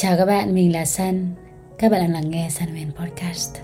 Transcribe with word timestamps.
Chào 0.00 0.16
các 0.16 0.26
bạn, 0.26 0.54
mình 0.54 0.72
là 0.72 0.84
San. 0.84 1.26
Các 1.78 1.92
bạn 1.92 2.00
đang 2.00 2.12
lắng 2.12 2.30
nghe 2.30 2.48
Sunman 2.50 2.90
Podcast. 2.98 3.56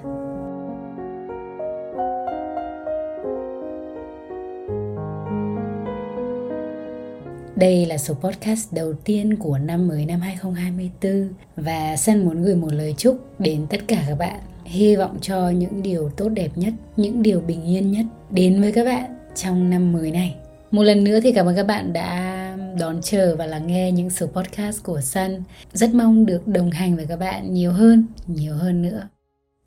Đây 7.57 7.87
là 7.87 7.99
số 7.99 8.15
podcast 8.15 8.73
đầu 8.73 8.93
tiên 8.93 9.37
của 9.37 9.59
năm 9.59 9.89
mới 9.89 10.07
năm 10.07 10.21
2024 10.21 11.29
và 11.57 11.97
San 11.97 12.25
muốn 12.25 12.43
gửi 12.43 12.55
một 12.55 12.73
lời 12.73 12.95
chúc 12.99 13.41
đến 13.41 13.67
tất 13.71 13.81
cả 13.89 14.05
các 14.09 14.19
bạn. 14.19 14.41
Hy 14.65 14.97
vọng 14.97 15.19
cho 15.21 15.49
những 15.49 15.83
điều 15.83 16.11
tốt 16.17 16.29
đẹp 16.29 16.51
nhất, 16.57 16.73
những 16.97 17.23
điều 17.23 17.41
bình 17.41 17.65
yên 17.65 17.93
nhất 17.93 18.05
đến 18.31 18.61
với 18.61 18.73
các 18.73 18.85
bạn 18.85 19.17
trong 19.35 19.71
năm 19.71 19.93
mới 19.93 20.11
này. 20.11 20.35
Một 20.71 20.83
lần 20.83 21.05
nữa 21.05 21.21
thì 21.21 21.33
cảm 21.33 21.47
ơn 21.47 21.57
các 21.57 21.67
bạn 21.67 21.93
đã 21.93 22.34
đón 22.79 23.01
chờ 23.03 23.37
và 23.37 23.47
lắng 23.47 23.67
nghe 23.67 23.93
những 23.93 24.11
số 24.11 24.27
podcast 24.27 24.83
của 24.83 25.01
Sun. 25.01 25.43
Rất 25.73 25.95
mong 25.95 26.27
được 26.27 26.49
đồng 26.49 26.71
hành 26.71 26.97
với 26.97 27.07
các 27.07 27.17
bạn 27.17 27.55
nhiều 27.55 27.73
hơn, 27.73 28.07
nhiều 28.27 28.55
hơn 28.55 28.83
nữa. 28.83 29.09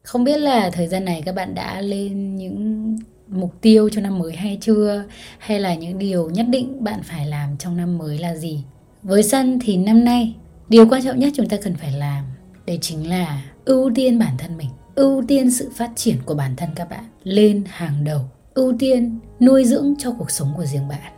Không 0.04 0.24
biết 0.24 0.38
là 0.38 0.70
thời 0.70 0.88
gian 0.88 1.06
này 1.06 1.22
các 1.26 1.36
bạn 1.36 1.56
đã 1.56 1.82
lên 1.82 2.36
những 2.36 2.98
mục 3.28 3.62
tiêu 3.62 3.90
cho 3.90 4.02
năm 4.02 4.20
mới 4.20 4.36
hay 4.36 4.58
chưa 4.62 5.04
hay 5.38 5.60
là 5.60 5.76
những 5.76 5.98
điều 5.98 6.30
nhất 6.30 6.46
định 6.50 6.84
bạn 6.84 7.00
phải 7.04 7.26
làm 7.26 7.58
trong 7.58 7.78
năm 7.78 7.98
mới 7.98 8.18
là 8.18 8.36
gì. 8.36 8.64
Với 9.04 9.24
Sun 9.24 9.60
thì 9.62 9.78
năm 9.78 10.04
nay 10.04 10.36
điều 10.70 10.90
quan 10.90 11.04
trọng 11.04 11.20
nhất 11.20 11.34
chúng 11.36 11.50
ta 11.50 11.58
cần 11.64 11.76
phải 11.76 11.92
làm 11.92 12.26
đấy 12.66 12.78
chính 12.82 13.10
là 13.10 13.42
ưu 13.66 13.92
tiên 13.96 14.20
bản 14.20 14.34
thân 14.38 14.58
mình, 14.58 14.70
ưu 14.96 15.24
tiên 15.28 15.52
sự 15.52 15.70
phát 15.76 15.92
triển 15.96 16.16
của 16.26 16.34
bản 16.34 16.56
thân 16.56 16.70
các 16.76 16.90
bạn 16.90 17.04
lên 17.24 17.64
hàng 17.68 18.04
đầu, 18.04 18.22
ưu 18.54 18.74
tiên 18.80 19.20
nuôi 19.40 19.66
dưỡng 19.66 19.94
cho 20.00 20.12
cuộc 20.12 20.32
sống 20.32 20.54
của 20.58 20.66
riêng 20.66 20.88
bạn 20.88 21.17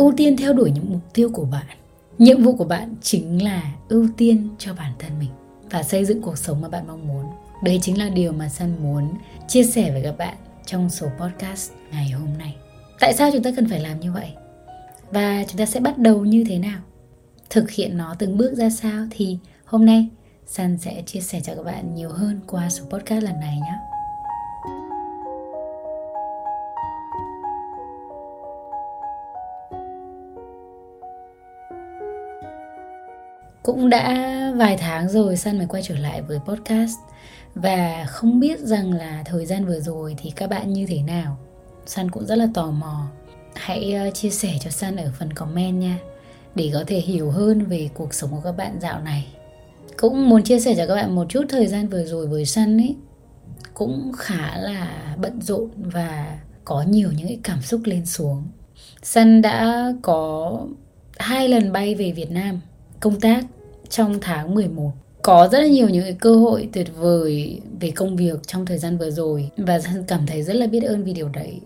ưu 0.00 0.12
tiên 0.16 0.36
theo 0.36 0.52
đuổi 0.52 0.70
những 0.70 0.92
mục 0.92 1.00
tiêu 1.14 1.30
của 1.32 1.44
bạn. 1.44 1.66
Nhiệm 2.18 2.42
vụ 2.42 2.56
của 2.56 2.64
bạn 2.64 2.94
chính 3.02 3.44
là 3.44 3.72
ưu 3.88 4.08
tiên 4.16 4.48
cho 4.58 4.74
bản 4.74 4.92
thân 4.98 5.18
mình 5.18 5.30
và 5.70 5.82
xây 5.82 6.04
dựng 6.04 6.22
cuộc 6.22 6.38
sống 6.38 6.60
mà 6.60 6.68
bạn 6.68 6.86
mong 6.86 7.08
muốn. 7.08 7.24
Đấy 7.64 7.78
chính 7.82 7.98
là 7.98 8.08
điều 8.08 8.32
mà 8.32 8.48
Sun 8.48 8.74
muốn 8.82 9.08
chia 9.48 9.62
sẻ 9.62 9.90
với 9.90 10.02
các 10.02 10.18
bạn 10.18 10.36
trong 10.66 10.90
số 10.90 11.06
podcast 11.20 11.70
ngày 11.92 12.10
hôm 12.10 12.38
nay. 12.38 12.56
Tại 13.00 13.14
sao 13.14 13.30
chúng 13.32 13.42
ta 13.42 13.50
cần 13.56 13.68
phải 13.68 13.80
làm 13.80 14.00
như 14.00 14.12
vậy? 14.12 14.28
Và 15.10 15.44
chúng 15.48 15.58
ta 15.58 15.66
sẽ 15.66 15.80
bắt 15.80 15.98
đầu 15.98 16.24
như 16.24 16.44
thế 16.48 16.58
nào? 16.58 16.80
Thực 17.50 17.70
hiện 17.70 17.96
nó 17.96 18.14
từng 18.18 18.36
bước 18.36 18.54
ra 18.54 18.70
sao 18.70 19.06
thì 19.10 19.38
hôm 19.64 19.86
nay 19.86 20.08
Sun 20.46 20.78
sẽ 20.78 21.02
chia 21.06 21.20
sẻ 21.20 21.40
cho 21.40 21.54
các 21.54 21.62
bạn 21.62 21.94
nhiều 21.94 22.10
hơn 22.10 22.40
qua 22.46 22.70
số 22.70 22.84
podcast 22.84 23.24
lần 23.24 23.40
này 23.40 23.56
nhé. 23.56 23.89
Cũng 33.70 33.90
đã 33.90 34.26
vài 34.56 34.76
tháng 34.76 35.08
rồi 35.08 35.36
Sun 35.36 35.58
mới 35.58 35.66
quay 35.66 35.82
trở 35.82 35.94
lại 35.98 36.22
với 36.22 36.38
podcast. 36.38 36.98
Và 37.54 38.04
không 38.08 38.40
biết 38.40 38.60
rằng 38.60 38.92
là 38.92 39.22
thời 39.26 39.46
gian 39.46 39.66
vừa 39.66 39.80
rồi 39.80 40.16
thì 40.18 40.30
các 40.30 40.50
bạn 40.50 40.72
như 40.72 40.86
thế 40.86 41.02
nào. 41.02 41.36
Sun 41.86 42.10
cũng 42.10 42.26
rất 42.26 42.34
là 42.34 42.46
tò 42.54 42.70
mò. 42.70 43.06
Hãy 43.54 43.92
ờ, 43.92 44.10
chia 44.10 44.30
sẻ 44.30 44.52
cho 44.60 44.70
Sun 44.70 44.96
ở 44.96 45.12
phần 45.18 45.32
comment 45.32 45.80
nha, 45.80 45.98
Để 46.54 46.70
có 46.74 46.84
thể 46.86 46.98
hiểu 46.98 47.30
hơn 47.30 47.64
về 47.64 47.88
cuộc 47.94 48.14
sống 48.14 48.30
của 48.30 48.40
các 48.44 48.56
bạn 48.56 48.78
dạo 48.80 49.00
này. 49.00 49.26
Cũng 49.96 50.28
muốn 50.28 50.42
chia 50.42 50.60
sẻ 50.60 50.74
cho 50.76 50.86
các 50.86 50.94
bạn 50.94 51.14
một 51.14 51.26
chút 51.28 51.44
thời 51.48 51.66
gian 51.66 51.88
vừa 51.88 52.04
rồi 52.04 52.26
với 52.26 52.46
Sun 52.46 52.80
ấy. 52.80 52.96
Cũng 53.74 54.12
khá 54.16 54.58
là 54.58 55.14
bận 55.18 55.42
rộn 55.42 55.70
và 55.76 56.38
có 56.64 56.82
nhiều 56.82 57.10
những 57.16 57.28
cái 57.28 57.38
cảm 57.42 57.62
xúc 57.62 57.80
lên 57.84 58.06
xuống. 58.06 58.42
Sun 59.02 59.42
đã 59.42 59.84
có 60.02 60.58
hai 61.18 61.48
lần 61.48 61.72
bay 61.72 61.94
về 61.94 62.12
Việt 62.12 62.30
Nam 62.30 62.60
công 63.00 63.20
tác 63.20 63.44
trong 63.90 64.18
tháng 64.20 64.54
11 64.54 64.92
có 65.22 65.48
rất 65.52 65.60
là 65.60 65.66
nhiều 65.66 65.88
những 65.88 66.02
cái 66.02 66.16
cơ 66.20 66.36
hội 66.36 66.68
tuyệt 66.72 66.88
vời 66.96 67.60
về 67.80 67.90
công 67.90 68.16
việc 68.16 68.46
trong 68.46 68.66
thời 68.66 68.78
gian 68.78 68.98
vừa 68.98 69.10
rồi 69.10 69.50
và 69.56 69.80
cảm 70.08 70.26
thấy 70.26 70.42
rất 70.42 70.56
là 70.56 70.66
biết 70.66 70.82
ơn 70.82 71.04
vì 71.04 71.12
điều 71.12 71.28
đấy. 71.28 71.60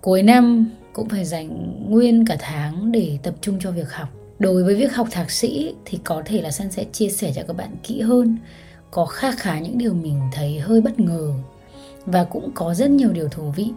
Cuối 0.00 0.22
năm 0.22 0.70
cũng 0.92 1.08
phải 1.08 1.24
dành 1.24 1.76
nguyên 1.90 2.26
cả 2.26 2.36
tháng 2.40 2.92
để 2.92 3.18
tập 3.22 3.34
trung 3.40 3.58
cho 3.60 3.70
việc 3.70 3.92
học. 3.92 4.08
Đối 4.38 4.64
với 4.64 4.74
việc 4.74 4.94
học 4.94 5.08
thạc 5.10 5.30
sĩ 5.30 5.74
thì 5.84 5.98
có 6.04 6.22
thể 6.26 6.42
là 6.42 6.50
San 6.50 6.70
sẽ 6.70 6.84
chia 6.92 7.08
sẻ 7.08 7.32
cho 7.36 7.42
các 7.46 7.56
bạn 7.56 7.70
kỹ 7.82 8.00
hơn. 8.00 8.36
Có 8.90 9.04
khá 9.06 9.32
khá 9.32 9.58
những 9.58 9.78
điều 9.78 9.94
mình 9.94 10.20
thấy 10.32 10.58
hơi 10.58 10.80
bất 10.80 11.00
ngờ 11.00 11.32
và 12.06 12.24
cũng 12.24 12.50
có 12.54 12.74
rất 12.74 12.90
nhiều 12.90 13.12
điều 13.12 13.28
thú 13.28 13.50
vị 13.56 13.70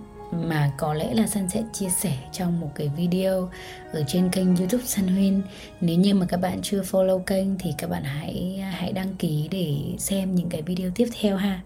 mà 0.43 0.71
có 0.77 0.93
lẽ 0.93 1.13
là 1.13 1.27
Sun 1.27 1.49
sẽ 1.49 1.63
chia 1.73 1.89
sẻ 1.89 2.17
trong 2.31 2.59
một 2.59 2.71
cái 2.75 2.91
video 2.97 3.49
ở 3.91 4.03
trên 4.07 4.29
kênh 4.29 4.55
YouTube 4.55 4.83
Sun 4.85 5.07
Huyên. 5.07 5.41
Nếu 5.81 5.99
như 5.99 6.13
mà 6.13 6.25
các 6.25 6.37
bạn 6.37 6.59
chưa 6.61 6.81
follow 6.81 7.19
kênh 7.19 7.57
thì 7.59 7.73
các 7.77 7.89
bạn 7.89 8.03
hãy 8.03 8.63
hãy 8.71 8.91
đăng 8.91 9.15
ký 9.15 9.47
để 9.51 9.77
xem 9.97 10.35
những 10.35 10.49
cái 10.49 10.61
video 10.61 10.91
tiếp 10.95 11.07
theo 11.21 11.37
ha. 11.37 11.61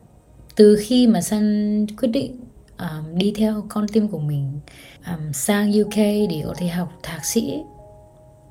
Từ 0.55 0.77
khi 0.81 1.07
mà 1.07 1.21
Sun 1.21 1.85
quyết 1.97 2.09
định 2.09 2.39
um, 2.77 3.17
đi 3.17 3.33
theo 3.35 3.65
con 3.69 3.87
tim 3.87 4.07
của 4.07 4.19
mình 4.19 4.59
um, 5.07 5.31
sang 5.33 5.71
UK 5.81 5.95
để 6.29 6.43
có 6.45 6.53
thể 6.57 6.67
học 6.67 6.99
thạc 7.03 7.25
sĩ 7.25 7.59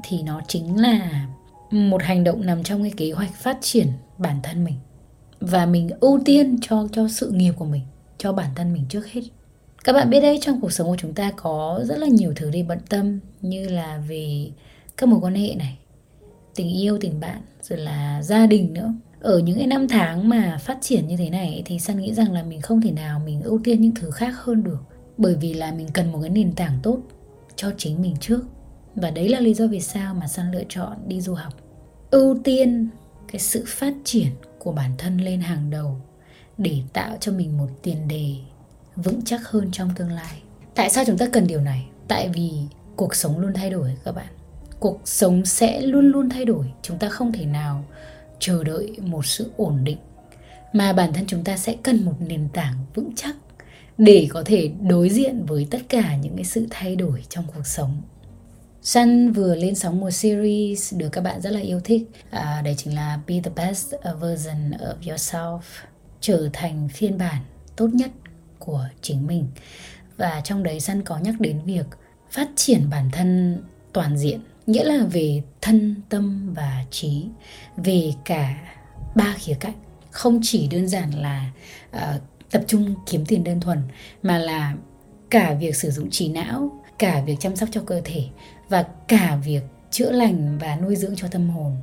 thì 0.04 0.22
nó 0.22 0.40
chính 0.48 0.80
là 0.80 1.26
một 1.70 2.02
hành 2.02 2.24
động 2.24 2.46
nằm 2.46 2.62
trong 2.62 2.82
cái 2.82 2.92
kế 2.96 3.12
hoạch 3.12 3.34
phát 3.34 3.58
triển 3.60 3.86
bản 4.18 4.36
thân 4.42 4.64
mình 4.64 4.76
và 5.40 5.66
mình 5.66 5.90
ưu 6.00 6.20
tiên 6.24 6.58
cho 6.62 6.88
cho 6.92 7.08
sự 7.08 7.30
nghiệp 7.30 7.52
của 7.56 7.64
mình 7.64 7.82
cho 8.18 8.32
bản 8.32 8.50
thân 8.54 8.72
mình 8.72 8.84
trước 8.88 9.06
hết 9.06 9.20
các 9.88 9.92
bạn 9.92 10.10
biết 10.10 10.20
đấy, 10.20 10.38
trong 10.42 10.60
cuộc 10.60 10.72
sống 10.72 10.88
của 10.88 10.96
chúng 10.96 11.14
ta 11.14 11.32
có 11.36 11.80
rất 11.84 11.98
là 11.98 12.06
nhiều 12.06 12.32
thứ 12.36 12.50
để 12.50 12.62
bận 12.62 12.78
tâm, 12.88 13.18
như 13.40 13.68
là 13.68 14.02
về 14.08 14.50
các 14.96 15.08
mối 15.08 15.20
quan 15.22 15.34
hệ 15.34 15.54
này, 15.54 15.78
tình 16.54 16.76
yêu, 16.76 16.98
tình 17.00 17.20
bạn, 17.20 17.40
rồi 17.62 17.78
là 17.78 18.22
gia 18.22 18.46
đình 18.46 18.74
nữa. 18.74 18.92
Ở 19.20 19.38
những 19.38 19.58
cái 19.58 19.66
năm 19.66 19.88
tháng 19.88 20.28
mà 20.28 20.58
phát 20.60 20.78
triển 20.80 21.06
như 21.06 21.16
thế 21.16 21.30
này 21.30 21.62
thì 21.66 21.78
san 21.78 22.00
nghĩ 22.00 22.14
rằng 22.14 22.32
là 22.32 22.42
mình 22.42 22.60
không 22.60 22.80
thể 22.80 22.90
nào 22.90 23.20
mình 23.24 23.42
ưu 23.42 23.60
tiên 23.64 23.80
những 23.80 23.94
thứ 23.94 24.10
khác 24.10 24.34
hơn 24.36 24.64
được. 24.64 24.78
Bởi 25.16 25.34
vì 25.34 25.54
là 25.54 25.72
mình 25.72 25.88
cần 25.92 26.12
một 26.12 26.18
cái 26.20 26.30
nền 26.30 26.52
tảng 26.52 26.78
tốt 26.82 26.98
cho 27.56 27.72
chính 27.76 28.02
mình 28.02 28.16
trước. 28.20 28.40
Và 28.94 29.10
đấy 29.10 29.28
là 29.28 29.40
lý 29.40 29.54
do 29.54 29.66
vì 29.66 29.80
sao 29.80 30.14
mà 30.14 30.28
san 30.28 30.52
lựa 30.52 30.64
chọn 30.68 30.96
đi 31.06 31.20
du 31.20 31.34
học. 31.34 31.54
Ưu 32.10 32.38
tiên 32.44 32.88
cái 33.32 33.40
sự 33.40 33.64
phát 33.66 33.94
triển 34.04 34.30
của 34.58 34.72
bản 34.72 34.90
thân 34.98 35.18
lên 35.18 35.40
hàng 35.40 35.70
đầu 35.70 35.96
để 36.58 36.76
tạo 36.92 37.16
cho 37.20 37.32
mình 37.32 37.58
một 37.58 37.68
tiền 37.82 38.08
đề 38.08 38.34
vững 39.04 39.20
chắc 39.24 39.48
hơn 39.48 39.68
trong 39.72 39.90
tương 39.96 40.12
lai. 40.12 40.42
Tại 40.74 40.90
sao 40.90 41.04
chúng 41.06 41.18
ta 41.18 41.26
cần 41.32 41.46
điều 41.46 41.60
này? 41.60 41.86
Tại 42.08 42.28
vì 42.28 42.50
cuộc 42.96 43.14
sống 43.14 43.38
luôn 43.38 43.52
thay 43.54 43.70
đổi 43.70 43.96
các 44.04 44.12
bạn. 44.14 44.26
Cuộc 44.80 45.00
sống 45.04 45.44
sẽ 45.44 45.80
luôn 45.80 46.10
luôn 46.10 46.30
thay 46.30 46.44
đổi. 46.44 46.72
Chúng 46.82 46.98
ta 46.98 47.08
không 47.08 47.32
thể 47.32 47.44
nào 47.44 47.84
chờ 48.38 48.64
đợi 48.64 48.96
một 49.02 49.26
sự 49.26 49.50
ổn 49.56 49.84
định. 49.84 49.98
Mà 50.72 50.92
bản 50.92 51.12
thân 51.12 51.24
chúng 51.26 51.44
ta 51.44 51.56
sẽ 51.56 51.76
cần 51.82 52.04
một 52.04 52.14
nền 52.20 52.48
tảng 52.52 52.74
vững 52.94 53.12
chắc 53.16 53.36
để 53.98 54.26
có 54.30 54.42
thể 54.46 54.70
đối 54.88 55.08
diện 55.08 55.46
với 55.46 55.66
tất 55.70 55.78
cả 55.88 56.16
những 56.16 56.36
cái 56.36 56.44
sự 56.44 56.66
thay 56.70 56.96
đổi 56.96 57.24
trong 57.28 57.44
cuộc 57.54 57.66
sống. 57.66 58.02
Sun 58.82 59.32
vừa 59.32 59.54
lên 59.54 59.74
sóng 59.74 60.00
một 60.00 60.10
series 60.10 60.94
được 60.94 61.08
các 61.08 61.20
bạn 61.20 61.40
rất 61.40 61.50
là 61.50 61.60
yêu 61.60 61.80
thích. 61.84 62.02
À, 62.30 62.62
Đấy 62.64 62.74
chính 62.78 62.94
là 62.94 63.20
Be 63.26 63.40
the 63.40 63.50
best 63.56 63.94
version 64.20 64.70
of 64.70 64.94
yourself. 65.00 65.60
Trở 66.20 66.48
thành 66.52 66.88
phiên 66.88 67.18
bản 67.18 67.42
tốt 67.76 67.88
nhất 67.92 68.10
của 68.58 68.88
chính 69.02 69.26
mình. 69.26 69.46
Và 70.16 70.40
trong 70.44 70.62
đấy 70.62 70.80
săn 70.80 71.02
có 71.02 71.18
nhắc 71.18 71.34
đến 71.40 71.60
việc 71.64 71.86
phát 72.30 72.48
triển 72.56 72.90
bản 72.90 73.10
thân 73.12 73.58
toàn 73.92 74.18
diện 74.18 74.40
nghĩa 74.66 74.84
là 74.84 75.04
về 75.04 75.42
thân 75.60 75.94
tâm 76.08 76.54
và 76.54 76.84
trí 76.90 77.26
về 77.76 78.12
cả 78.24 78.74
ba 79.16 79.34
khía 79.38 79.56
cạnh. 79.60 79.74
Không 80.10 80.40
chỉ 80.42 80.68
đơn 80.68 80.88
giản 80.88 81.10
là 81.10 81.50
uh, 81.96 82.22
tập 82.50 82.62
trung 82.66 82.94
kiếm 83.06 83.26
tiền 83.26 83.44
đơn 83.44 83.60
thuần 83.60 83.82
mà 84.22 84.38
là 84.38 84.74
cả 85.30 85.54
việc 85.54 85.76
sử 85.76 85.90
dụng 85.90 86.10
trí 86.10 86.28
não 86.28 86.82
cả 86.98 87.22
việc 87.26 87.36
chăm 87.40 87.56
sóc 87.56 87.68
cho 87.72 87.80
cơ 87.86 88.00
thể 88.04 88.24
và 88.68 88.86
cả 89.08 89.38
việc 89.44 89.62
chữa 89.90 90.10
lành 90.10 90.58
và 90.58 90.76
nuôi 90.76 90.96
dưỡng 90.96 91.16
cho 91.16 91.28
tâm 91.28 91.50
hồn. 91.50 91.76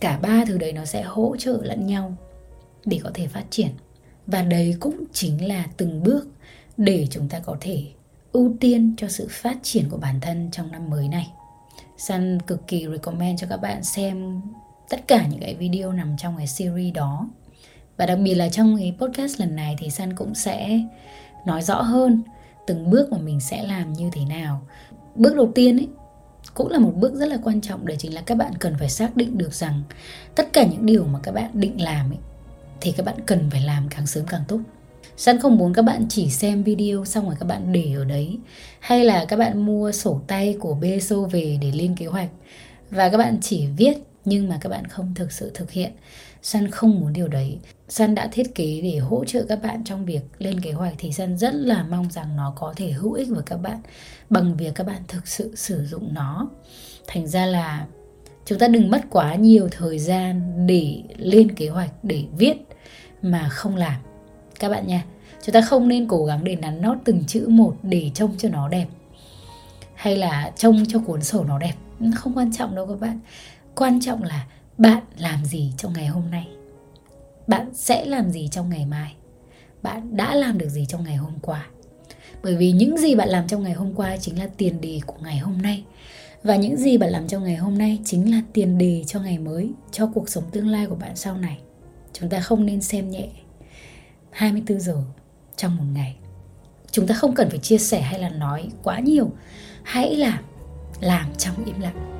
Cả 0.00 0.18
ba 0.22 0.44
thứ 0.46 0.58
đấy 0.58 0.72
nó 0.72 0.84
sẽ 0.84 1.02
hỗ 1.02 1.36
trợ 1.38 1.58
lẫn 1.62 1.86
nhau 1.86 2.16
để 2.84 3.00
có 3.04 3.10
thể 3.14 3.26
phát 3.26 3.44
triển 3.50 3.68
và 4.26 4.42
đấy 4.42 4.76
cũng 4.80 5.04
chính 5.12 5.48
là 5.48 5.66
từng 5.76 6.02
bước 6.02 6.28
để 6.76 7.06
chúng 7.10 7.28
ta 7.28 7.40
có 7.40 7.56
thể 7.60 7.84
ưu 8.32 8.54
tiên 8.60 8.94
cho 8.96 9.08
sự 9.08 9.26
phát 9.30 9.56
triển 9.62 9.88
của 9.90 9.96
bản 9.96 10.20
thân 10.20 10.48
trong 10.52 10.72
năm 10.72 10.90
mới 10.90 11.08
này. 11.08 11.30
Sun 11.98 12.40
cực 12.46 12.66
kỳ 12.66 12.86
recommend 12.90 13.40
cho 13.40 13.46
các 13.50 13.56
bạn 13.56 13.84
xem 13.84 14.40
tất 14.88 15.08
cả 15.08 15.26
những 15.26 15.40
cái 15.40 15.54
video 15.54 15.92
nằm 15.92 16.16
trong 16.18 16.36
cái 16.36 16.46
series 16.46 16.94
đó. 16.94 17.28
Và 17.96 18.06
đặc 18.06 18.18
biệt 18.22 18.34
là 18.34 18.48
trong 18.48 18.76
cái 18.76 18.96
podcast 18.98 19.40
lần 19.40 19.56
này 19.56 19.76
thì 19.78 19.90
Sun 19.90 20.12
cũng 20.12 20.34
sẽ 20.34 20.80
nói 21.46 21.62
rõ 21.62 21.82
hơn 21.82 22.22
từng 22.66 22.90
bước 22.90 23.12
mà 23.12 23.18
mình 23.18 23.40
sẽ 23.40 23.62
làm 23.62 23.92
như 23.92 24.10
thế 24.12 24.24
nào. 24.24 24.62
Bước 25.14 25.36
đầu 25.36 25.52
tiên 25.54 25.76
ấy, 25.76 25.88
cũng 26.54 26.70
là 26.70 26.78
một 26.78 26.92
bước 26.96 27.14
rất 27.14 27.26
là 27.26 27.38
quan 27.44 27.60
trọng 27.60 27.86
để 27.86 27.96
chính 27.98 28.14
là 28.14 28.20
các 28.20 28.34
bạn 28.34 28.52
cần 28.58 28.74
phải 28.78 28.88
xác 28.88 29.16
định 29.16 29.38
được 29.38 29.54
rằng 29.54 29.82
tất 30.34 30.52
cả 30.52 30.66
những 30.66 30.86
điều 30.86 31.04
mà 31.04 31.18
các 31.22 31.32
bạn 31.32 31.50
định 31.54 31.82
làm 31.82 32.10
ấy 32.10 32.18
thì 32.84 32.92
các 32.92 33.06
bạn 33.06 33.16
cần 33.26 33.50
phải 33.50 33.60
làm 33.60 33.88
càng 33.88 34.06
sớm 34.06 34.26
càng 34.26 34.44
tốt. 34.48 34.60
Sun 35.16 35.38
không 35.38 35.56
muốn 35.56 35.72
các 35.72 35.82
bạn 35.82 36.06
chỉ 36.08 36.30
xem 36.30 36.62
video 36.62 37.04
xong 37.04 37.26
rồi 37.26 37.34
các 37.40 37.46
bạn 37.46 37.72
để 37.72 37.94
ở 37.96 38.04
đấy, 38.04 38.38
Hay 38.80 39.04
là 39.04 39.24
các 39.24 39.36
bạn 39.36 39.66
mua 39.66 39.92
sổ 39.92 40.20
tay 40.26 40.56
của 40.60 40.74
BSO 40.74 41.16
về 41.16 41.58
để 41.62 41.72
lên 41.74 41.96
kế 41.96 42.06
hoạch. 42.06 42.30
Và 42.90 43.08
các 43.08 43.18
bạn 43.18 43.38
chỉ 43.42 43.66
viết 43.66 43.94
nhưng 44.24 44.48
mà 44.48 44.58
các 44.60 44.68
bạn 44.68 44.86
không 44.86 45.14
thực 45.14 45.32
sự 45.32 45.50
thực 45.54 45.70
hiện. 45.70 45.92
Sun 46.42 46.70
không 46.70 47.00
muốn 47.00 47.12
điều 47.12 47.28
đấy. 47.28 47.58
Sun 47.88 48.14
đã 48.14 48.28
thiết 48.32 48.54
kế 48.54 48.80
để 48.82 48.98
hỗ 48.98 49.24
trợ 49.24 49.44
các 49.48 49.62
bạn 49.62 49.84
trong 49.84 50.04
việc 50.04 50.22
lên 50.38 50.60
kế 50.60 50.72
hoạch 50.72 50.94
thì 50.98 51.12
Sun 51.12 51.38
rất 51.38 51.54
là 51.54 51.86
mong 51.90 52.10
rằng 52.10 52.36
nó 52.36 52.52
có 52.56 52.74
thể 52.76 52.90
hữu 52.90 53.12
ích 53.12 53.28
với 53.28 53.42
các 53.46 53.56
bạn 53.56 53.80
bằng 54.30 54.56
việc 54.56 54.74
các 54.74 54.86
bạn 54.86 55.02
thực 55.08 55.28
sự 55.28 55.52
sử 55.56 55.86
dụng 55.86 56.14
nó. 56.14 56.48
Thành 57.06 57.26
ra 57.26 57.46
là 57.46 57.86
chúng 58.46 58.58
ta 58.58 58.68
đừng 58.68 58.90
mất 58.90 59.00
quá 59.10 59.34
nhiều 59.34 59.68
thời 59.70 59.98
gian 59.98 60.66
để 60.66 61.02
lên 61.16 61.54
kế 61.54 61.68
hoạch, 61.68 61.90
để 62.04 62.24
viết 62.38 62.54
mà 63.24 63.48
không 63.48 63.76
làm. 63.76 64.00
Các 64.58 64.68
bạn 64.68 64.86
nha, 64.86 65.04
chúng 65.42 65.52
ta 65.52 65.60
không 65.60 65.88
nên 65.88 66.08
cố 66.08 66.24
gắng 66.24 66.44
để 66.44 66.56
nắn 66.56 66.80
nót 66.82 66.98
từng 67.04 67.24
chữ 67.26 67.46
một 67.48 67.76
để 67.82 68.10
trông 68.14 68.34
cho 68.38 68.48
nó 68.48 68.68
đẹp, 68.68 68.86
hay 69.94 70.16
là 70.16 70.52
trông 70.56 70.84
cho 70.88 70.98
cuốn 70.98 71.22
sổ 71.22 71.44
nó 71.44 71.58
đẹp. 71.58 71.74
Ừ, 72.00 72.06
không 72.14 72.36
quan 72.36 72.52
trọng 72.52 72.74
đâu 72.74 72.86
các 72.86 73.00
bạn. 73.00 73.20
Quan 73.74 74.00
trọng 74.00 74.22
là 74.22 74.46
bạn 74.78 75.02
làm 75.18 75.44
gì 75.44 75.72
trong 75.76 75.92
ngày 75.92 76.06
hôm 76.06 76.30
nay. 76.30 76.48
Bạn 77.46 77.70
sẽ 77.74 78.04
làm 78.04 78.30
gì 78.30 78.48
trong 78.52 78.70
ngày 78.70 78.86
mai. 78.86 79.14
Bạn 79.82 80.16
đã 80.16 80.34
làm 80.34 80.58
được 80.58 80.68
gì 80.68 80.86
trong 80.88 81.04
ngày 81.04 81.16
hôm 81.16 81.32
qua. 81.42 81.66
Bởi 82.42 82.56
vì 82.56 82.72
những 82.72 82.98
gì 82.98 83.14
bạn 83.14 83.28
làm 83.28 83.46
trong 83.46 83.62
ngày 83.62 83.72
hôm 83.72 83.94
qua 83.94 84.16
chính 84.16 84.38
là 84.38 84.48
tiền 84.56 84.80
đề 84.80 85.00
của 85.06 85.16
ngày 85.22 85.38
hôm 85.38 85.62
nay. 85.62 85.84
Và 86.42 86.56
những 86.56 86.76
gì 86.76 86.98
bạn 86.98 87.10
làm 87.10 87.28
trong 87.28 87.44
ngày 87.44 87.56
hôm 87.56 87.78
nay 87.78 87.98
chính 88.04 88.30
là 88.30 88.40
tiền 88.52 88.78
đề 88.78 89.04
cho 89.06 89.20
ngày 89.20 89.38
mới, 89.38 89.70
cho 89.92 90.06
cuộc 90.14 90.28
sống 90.28 90.44
tương 90.52 90.68
lai 90.68 90.86
của 90.86 90.94
bạn 90.94 91.16
sau 91.16 91.36
này 91.36 91.58
chúng 92.14 92.28
ta 92.28 92.40
không 92.40 92.66
nên 92.66 92.80
xem 92.80 93.10
nhẹ 93.10 93.28
24 94.30 94.80
giờ 94.80 94.96
trong 95.56 95.76
một 95.76 95.84
ngày. 95.92 96.16
Chúng 96.90 97.06
ta 97.06 97.14
không 97.14 97.34
cần 97.34 97.50
phải 97.50 97.58
chia 97.58 97.78
sẻ 97.78 98.00
hay 98.00 98.20
là 98.20 98.28
nói 98.28 98.68
quá 98.82 99.00
nhiều. 99.00 99.30
Hãy 99.82 100.16
làm 100.16 100.44
làm 101.00 101.26
trong 101.38 101.64
im 101.64 101.80
lặng. 101.80 102.13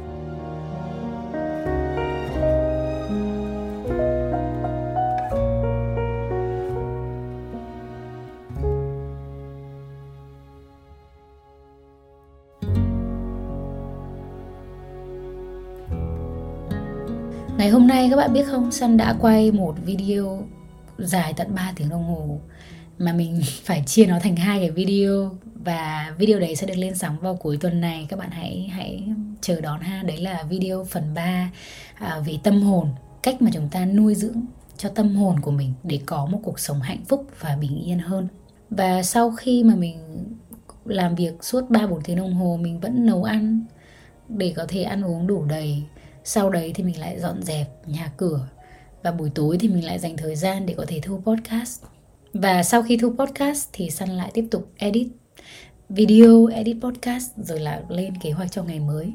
Ngày 17.65 17.71
hôm 17.71 17.87
nay 17.87 18.09
các 18.11 18.17
bạn 18.17 18.33
biết 18.33 18.47
không, 18.47 18.73
Sun 18.73 18.97
đã 18.97 19.17
quay 19.21 19.53
một 19.53 19.75
video 19.85 20.47
dài 20.99 21.35
tận 21.37 21.55
3 21.55 21.73
tiếng 21.77 21.89
đồng 21.89 22.05
hồ 22.05 22.41
mà 22.99 23.13
mình 23.13 23.41
phải 23.65 23.83
chia 23.87 24.07
nó 24.07 24.19
thành 24.19 24.37
hai 24.37 24.59
cái 24.59 24.71
video 24.71 25.31
và 25.55 26.15
video 26.19 26.39
đấy 26.41 26.57
sẽ 26.57 26.67
được 26.67 26.75
lên 26.77 26.95
sóng 26.95 27.19
vào 27.21 27.37
cuối 27.37 27.57
tuần 27.61 27.81
này. 27.81 28.07
Các 28.09 28.19
bạn 28.19 28.31
hãy 28.31 28.71
hãy 28.73 29.09
chờ 29.41 29.61
đón 29.61 29.81
ha. 29.81 30.03
Đấy 30.03 30.17
là 30.17 30.43
video 30.43 30.85
phần 30.85 31.15
3 31.15 31.51
à, 31.95 32.21
về 32.27 32.39
tâm 32.43 32.63
hồn 32.63 32.89
cách 33.23 33.43
mà 33.43 33.51
chúng 33.55 33.69
ta 33.69 33.85
nuôi 33.85 34.15
dưỡng 34.15 34.41
cho 34.77 34.89
tâm 34.89 35.17
hồn 35.17 35.41
của 35.41 35.51
mình 35.51 35.73
để 35.83 36.01
có 36.07 36.27
một 36.27 36.41
cuộc 36.43 36.59
sống 36.61 36.81
hạnh 36.81 37.05
phúc 37.09 37.27
và 37.41 37.57
bình 37.61 37.83
yên 37.85 37.99
hơn. 37.99 38.29
Và 38.71 39.03
sau 39.03 39.31
khi 39.31 39.63
mà 39.63 39.75
mình 39.75 40.25
làm 40.85 41.15
việc 41.15 41.45
suốt 41.45 41.71
3 41.71 41.87
4 41.87 42.03
tiếng 42.03 42.17
đồng 42.17 42.35
hồ 42.35 42.59
mình 42.61 42.81
vẫn 42.81 43.07
nấu 43.07 43.25
ăn 43.25 43.65
để 44.29 44.53
có 44.57 44.65
thể 44.69 44.83
ăn 44.83 45.03
uống 45.03 45.27
đủ 45.27 45.45
đầy 45.45 45.83
sau 46.25 46.51
đấy 46.51 46.73
thì 46.75 46.85
mình 46.85 47.01
lại 47.01 47.21
dọn 47.21 47.43
dẹp 47.43 47.69
nhà 47.87 48.13
cửa 48.17 48.49
và 49.03 49.11
buổi 49.13 49.31
tối 49.35 49.59
thì 49.61 49.69
mình 49.69 49.85
lại 49.85 49.99
dành 49.99 50.17
thời 50.17 50.37
gian 50.37 50.67
để 50.67 50.75
có 50.77 50.85
thể 50.89 51.01
thu 51.03 51.21
podcast. 51.25 51.83
Và 52.33 52.63
sau 52.63 52.83
khi 52.83 52.97
thu 52.97 53.15
podcast 53.19 53.69
thì 53.73 53.91
săn 53.91 54.09
lại 54.09 54.31
tiếp 54.35 54.45
tục 54.51 54.71
edit 54.77 55.09
video 55.89 56.47
edit 56.47 56.77
podcast 56.81 57.31
rồi 57.37 57.61
là 57.61 57.83
lên 57.89 58.15
kế 58.23 58.31
hoạch 58.31 58.53
cho 58.53 58.63
ngày 58.63 58.81
mới. 58.81 59.13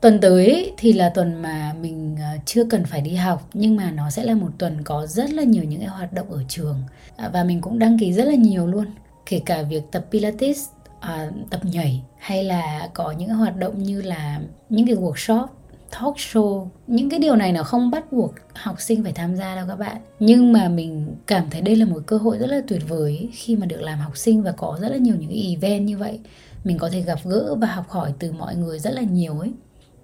Tuần 0.00 0.20
tới 0.20 0.72
thì 0.78 0.92
là 0.92 1.08
tuần 1.08 1.42
mà 1.42 1.74
mình 1.80 2.16
ờ, 2.20 2.38
chưa 2.46 2.64
cần 2.64 2.84
phải 2.84 3.00
đi 3.00 3.14
học 3.14 3.48
nhưng 3.54 3.76
mà 3.76 3.90
nó 3.90 4.10
sẽ 4.10 4.24
là 4.24 4.34
một 4.34 4.50
tuần 4.58 4.84
có 4.84 5.06
rất 5.06 5.30
là 5.30 5.42
nhiều 5.42 5.64
những 5.64 5.80
cái 5.80 5.88
hoạt 5.88 6.12
động 6.12 6.30
ở 6.30 6.42
trường. 6.48 6.82
À, 7.16 7.28
và 7.32 7.44
mình 7.44 7.60
cũng 7.60 7.78
đăng 7.78 7.98
ký 7.98 8.12
rất 8.12 8.24
là 8.24 8.34
nhiều 8.34 8.66
luôn 8.66 8.86
kể 9.26 9.40
cả 9.46 9.62
việc 9.62 9.82
tập 9.92 10.06
pilates 10.10 10.68
à, 11.00 11.30
tập 11.50 11.60
nhảy 11.64 12.02
hay 12.18 12.44
là 12.44 12.88
có 12.94 13.12
những 13.12 13.28
hoạt 13.28 13.56
động 13.56 13.82
như 13.82 14.02
là 14.02 14.40
những 14.68 14.86
cái 14.86 14.96
workshop 14.96 15.46
talk 15.90 16.16
show. 16.16 16.68
Những 16.86 17.10
cái 17.10 17.20
điều 17.20 17.36
này 17.36 17.52
nó 17.52 17.62
không 17.62 17.90
bắt 17.90 18.12
buộc 18.12 18.34
học 18.54 18.80
sinh 18.80 19.02
phải 19.02 19.12
tham 19.12 19.36
gia 19.36 19.56
đâu 19.56 19.64
các 19.68 19.78
bạn. 19.78 19.96
Nhưng 20.20 20.52
mà 20.52 20.68
mình 20.68 21.14
cảm 21.26 21.50
thấy 21.50 21.60
đây 21.60 21.76
là 21.76 21.86
một 21.86 22.02
cơ 22.06 22.16
hội 22.16 22.38
rất 22.38 22.46
là 22.46 22.60
tuyệt 22.68 22.82
vời 22.88 23.28
khi 23.32 23.56
mà 23.56 23.66
được 23.66 23.80
làm 23.80 23.98
học 23.98 24.16
sinh 24.16 24.42
và 24.42 24.52
có 24.52 24.78
rất 24.80 24.88
là 24.88 24.96
nhiều 24.96 25.14
những 25.18 25.30
cái 25.30 25.56
event 25.56 25.86
như 25.86 25.98
vậy. 25.98 26.20
Mình 26.64 26.78
có 26.78 26.88
thể 26.88 27.00
gặp 27.00 27.18
gỡ 27.24 27.54
và 27.54 27.66
học 27.66 27.88
hỏi 27.88 28.12
từ 28.18 28.32
mọi 28.32 28.56
người 28.56 28.78
rất 28.78 28.90
là 28.90 29.02
nhiều 29.02 29.38
ấy. 29.38 29.52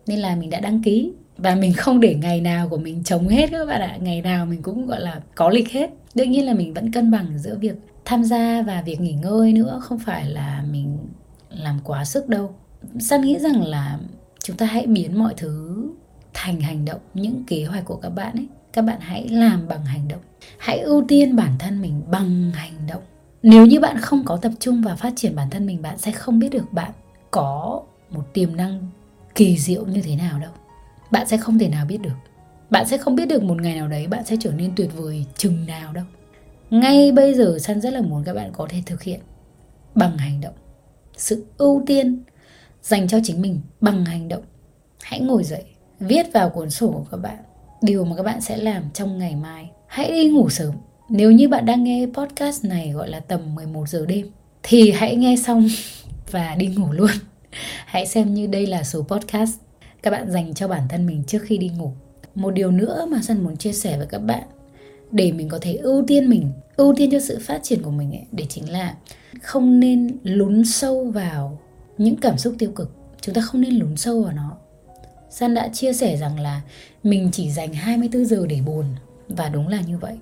Nên 0.07 0.19
là 0.19 0.37
mình 0.37 0.51
đã 0.51 0.61
đăng 0.61 0.83
ký 0.83 1.13
và 1.37 1.55
mình 1.55 1.73
không 1.73 2.01
để 2.01 2.15
ngày 2.15 2.41
nào 2.41 2.69
của 2.69 2.77
mình 2.77 3.05
trống 3.05 3.29
hết 3.29 3.51
các 3.51 3.65
bạn 3.65 3.81
ạ. 3.81 3.97
Ngày 4.01 4.23
nào 4.23 4.47
mình 4.47 4.63
cũng, 4.63 4.87
gọi 4.87 5.01
là, 5.01 5.21
có 5.35 5.49
lịch 5.49 5.71
hết. 5.71 5.91
Đương 6.15 6.31
nhiên 6.31 6.47
là 6.47 6.55
mình 6.55 6.75
vẫn 6.75 6.93
cân 6.93 7.11
bằng 7.11 7.39
giữa 7.39 7.57
việc 7.57 7.75
tham 8.05 8.25
gia 8.25 8.63
và 8.63 8.83
việc 8.83 9.01
nghỉ 9.01 9.13
ngơi 9.13 9.53
nữa, 9.53 9.81
không 9.83 9.99
phải 9.99 10.31
là 10.31 10.65
mình 10.71 10.99
làm 11.49 11.81
quá 11.85 12.05
sức 12.05 12.29
đâu. 12.29 12.55
San 13.01 13.21
nghĩ 13.21 13.39
rằng 13.39 13.67
là 13.67 13.99
chúng 14.45 14.57
ta 14.57 14.67
hãy 14.67 14.87
biến 14.87 15.19
mọi 15.19 15.35
thứ 15.37 15.85
thành 16.35 16.61
hành 16.61 16.85
động. 16.85 17.01
Những 17.15 17.45
kế 17.47 17.65
hoạch 17.65 17.85
của 17.85 17.97
các 17.97 18.11
bạn 18.11 18.37
ấy, 18.37 18.47
các 18.73 18.83
bạn 18.83 19.01
hãy 19.01 19.29
làm 19.29 19.69
bằng 19.69 19.85
hành 19.85 20.09
động. 20.09 20.21
Hãy 20.59 20.79
ưu 20.79 21.05
tiên 21.09 21.37
bản 21.37 21.51
thân 21.59 21.83
mình 21.83 22.03
bằng 22.11 22.51
hành 22.55 22.87
động. 22.89 23.03
Nếu 23.43 23.67
như 23.67 23.81
bạn 23.81 23.99
không 24.01 24.25
có 24.25 24.37
tập 24.37 24.53
trung 24.61 24.83
và 24.83 24.97
phát 24.97 25.13
triển 25.17 25.37
bản 25.37 25.51
thân 25.51 25.67
mình, 25.67 25.83
bạn 25.83 25.99
sẽ 25.99 26.13
không 26.13 26.39
biết 26.39 26.49
được 26.49 26.73
bạn 26.73 26.91
có 27.31 27.83
một 28.11 28.35
tiềm 28.35 28.57
năng 28.57 28.89
kỳ 29.35 29.59
diệu 29.59 29.87
như 29.87 30.03
thế 30.03 30.17
nào 30.17 30.39
đâu. 30.39 30.53
Bạn 31.11 31.27
sẽ 31.27 31.37
không 31.37 31.59
thể 31.59 31.69
nào 31.69 31.87
biết 31.87 31.99
được. 32.01 32.15
Bạn 32.71 32.87
sẽ 32.87 32.99
không 32.99 33.17
biết 33.17 33.29
được 33.29 33.43
một 33.43 33.63
ngày 33.63 33.75
nào 33.75 33.89
đấy 33.89 34.07
bạn 34.07 34.25
sẽ 34.25 34.37
trở 34.41 34.53
nên 34.53 34.73
tuyệt 34.77 34.91
vời 34.97 35.27
chừng 35.37 35.67
nào 35.67 35.93
đâu. 35.93 36.05
Ngay 36.71 37.13
bây 37.13 37.35
giờ 37.35 37.59
san 37.61 37.81
rất 37.81 37.93
là 37.93 38.01
muốn 38.01 38.25
các 38.25 38.35
bạn 38.35 38.51
có 38.53 38.67
thể 38.71 38.83
thực 38.87 39.03
hiện 39.03 39.21
bằng 39.95 40.19
hành 40.19 40.41
động. 40.41 40.55
Sự 41.17 41.45
ưu 41.59 41.83
tiên 41.87 42.23
dành 42.85 43.09
cho 43.09 43.19
chính 43.25 43.43
mình 43.43 43.61
bằng 43.81 44.05
hành 44.05 44.29
động. 44.29 44.43
Hãy 45.03 45.21
ngồi 45.21 45.45
dậy 45.45 45.65
viết 46.01 46.27
vào 46.33 46.51
cuốn 46.51 46.71
sổ 46.71 46.91
của 46.91 47.05
các 47.11 47.17
bạn. 47.17 47.37
Điều 47.83 48.05
mà 48.05 48.17
các 48.17 48.23
bạn 48.23 48.41
sẽ 48.41 48.57
làm 48.57 48.83
trong 48.95 49.19
ngày 49.19 49.37
mai. 49.37 49.71
Hãy 49.87 50.11
đi 50.11 50.29
ngủ 50.29 50.51
sớm. 50.51 50.75
Nếu 51.09 51.33
như 51.33 51.49
bạn 51.49 51.67
đang 51.67 51.85
nghe 51.85 52.07
podcast 52.15 52.65
này 52.65 52.91
gọi 52.91 53.09
là 53.09 53.21
tầm 53.21 53.55
11 53.55 53.89
giờ 53.89 54.07
đêm 54.07 54.31
thì 54.63 54.91
hãy 54.91 55.17
nghe 55.17 55.37
xong 55.37 55.69
và 56.31 56.55
đi 56.59 56.67
ngủ 56.67 56.93
luôn. 56.93 57.11
Hãy 57.87 58.07
xem 58.07 58.35
như 58.35 58.47
đây 58.47 58.67
là 58.67 58.83
số 58.83 59.03
podcast 59.03 59.59
các 60.03 60.11
bạn 60.11 60.31
dành 60.31 60.55
cho 60.55 60.69
bản 60.69 60.83
thân 60.89 61.07
mình 61.07 61.25
trước 61.27 61.43
khi 61.43 61.59
đi 61.59 61.69
ngủ. 61.69 61.93
Một 62.35 62.51
điều 62.51 62.71
nữa 62.71 63.07
mà 63.11 63.19
sân 63.23 63.45
muốn 63.45 63.57
chia 63.57 63.73
sẻ 63.73 63.99
với 63.99 64.07
các 64.07 64.19
bạn 64.19 64.43
để 65.11 65.33
mình 65.33 65.49
có 65.49 65.59
thể 65.63 65.75
ưu 65.75 66.05
tiên 66.07 66.29
mình 66.29 66.53
ưu 66.77 66.95
tiên 66.97 67.11
cho 67.11 67.21
sự 67.21 67.39
phát 67.43 67.63
triển 67.63 67.83
của 67.83 67.91
mình 67.91 68.13
ấy, 68.13 68.27
để 68.33 68.47
chính 68.49 68.73
là 68.73 68.95
không 69.43 69.81
nên 69.81 70.17
lún 70.23 70.65
sâu 70.65 71.05
vào 71.05 71.59
những 71.99 72.17
cảm 72.17 72.39
xúc 72.39 72.55
tiêu 72.59 72.71
cực, 72.71 72.91
chúng 73.21 73.35
ta 73.35 73.41
không 73.41 73.61
nên 73.61 73.75
lún 73.75 73.97
sâu 73.97 74.23
vào 74.23 74.33
nó. 74.33 74.57
San 75.31 75.55
đã 75.55 75.69
chia 75.69 75.93
sẻ 75.93 76.17
rằng 76.17 76.41
là 76.41 76.61
mình 77.03 77.29
chỉ 77.33 77.51
dành 77.51 77.73
24 77.73 78.25
giờ 78.25 78.47
để 78.49 78.61
buồn, 78.67 78.85
và 79.29 79.49
đúng 79.49 79.69
là 79.69 79.81
như 79.81 79.99
vậy. 79.99 80.19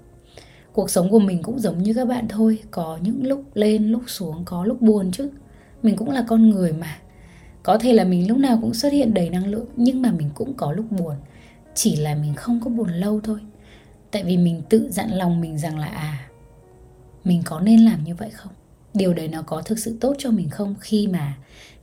Cuộc 0.72 0.90
sống 0.90 1.10
của 1.10 1.18
mình 1.18 1.42
cũng 1.42 1.60
giống 1.60 1.82
như 1.82 1.94
các 1.94 2.08
bạn 2.08 2.28
thôi, 2.28 2.58
có 2.70 2.98
những 3.02 3.26
lúc 3.26 3.44
lên, 3.54 3.88
lúc 3.88 4.02
xuống, 4.06 4.42
có 4.44 4.64
lúc 4.64 4.82
buồn 4.82 5.10
chứ. 5.12 5.30
Mình 5.82 5.96
cũng 5.96 6.10
là 6.10 6.24
con 6.28 6.50
người 6.50 6.72
mà. 6.72 6.98
Có 7.62 7.78
thể 7.78 7.92
là 7.92 8.04
mình 8.04 8.28
lúc 8.28 8.38
nào 8.38 8.58
cũng 8.60 8.74
xuất 8.74 8.92
hiện 8.92 9.14
đầy 9.14 9.30
năng 9.30 9.46
lượng, 9.46 9.66
nhưng 9.76 10.02
mà 10.02 10.12
mình 10.12 10.30
cũng 10.34 10.54
có 10.54 10.72
lúc 10.72 10.92
buồn. 10.92 11.14
Chỉ 11.74 11.96
là 11.96 12.14
mình 12.14 12.34
không 12.34 12.60
có 12.64 12.70
buồn 12.70 12.88
lâu 12.88 13.20
thôi. 13.24 13.38
Tại 14.10 14.24
vì 14.24 14.36
mình 14.36 14.62
tự 14.68 14.90
dặn 14.90 15.10
lòng 15.10 15.40
mình 15.40 15.58
rằng 15.58 15.78
là 15.78 15.86
à 15.86 16.28
mình 17.24 17.42
có 17.44 17.60
nên 17.60 17.80
làm 17.80 18.04
như 18.04 18.14
vậy 18.14 18.30
không? 18.30 18.52
Điều 18.94 19.14
đấy 19.14 19.28
nó 19.28 19.42
có 19.42 19.62
thực 19.62 19.78
sự 19.78 19.96
tốt 20.00 20.14
cho 20.18 20.30
mình 20.30 20.50
không 20.50 20.74
khi 20.80 21.06
mà 21.06 21.34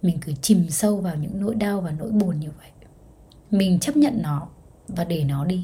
mình 0.02 0.18
cứ 0.22 0.34
chìm 0.42 0.70
sâu 0.70 0.98
vào 0.98 1.16
những 1.16 1.42
nỗi 1.42 1.56
đau 1.56 1.82
và 1.82 1.92
nỗi 1.92 2.12
buồn 2.12 2.40
như 2.40 2.50
vậy? 2.58 2.70
Mình 3.52 3.80
chấp 3.80 3.98
nhận 3.98 4.22
nó 4.22 4.48
và 4.88 5.04
để 5.04 5.24
nó 5.24 5.46
đi. 5.46 5.64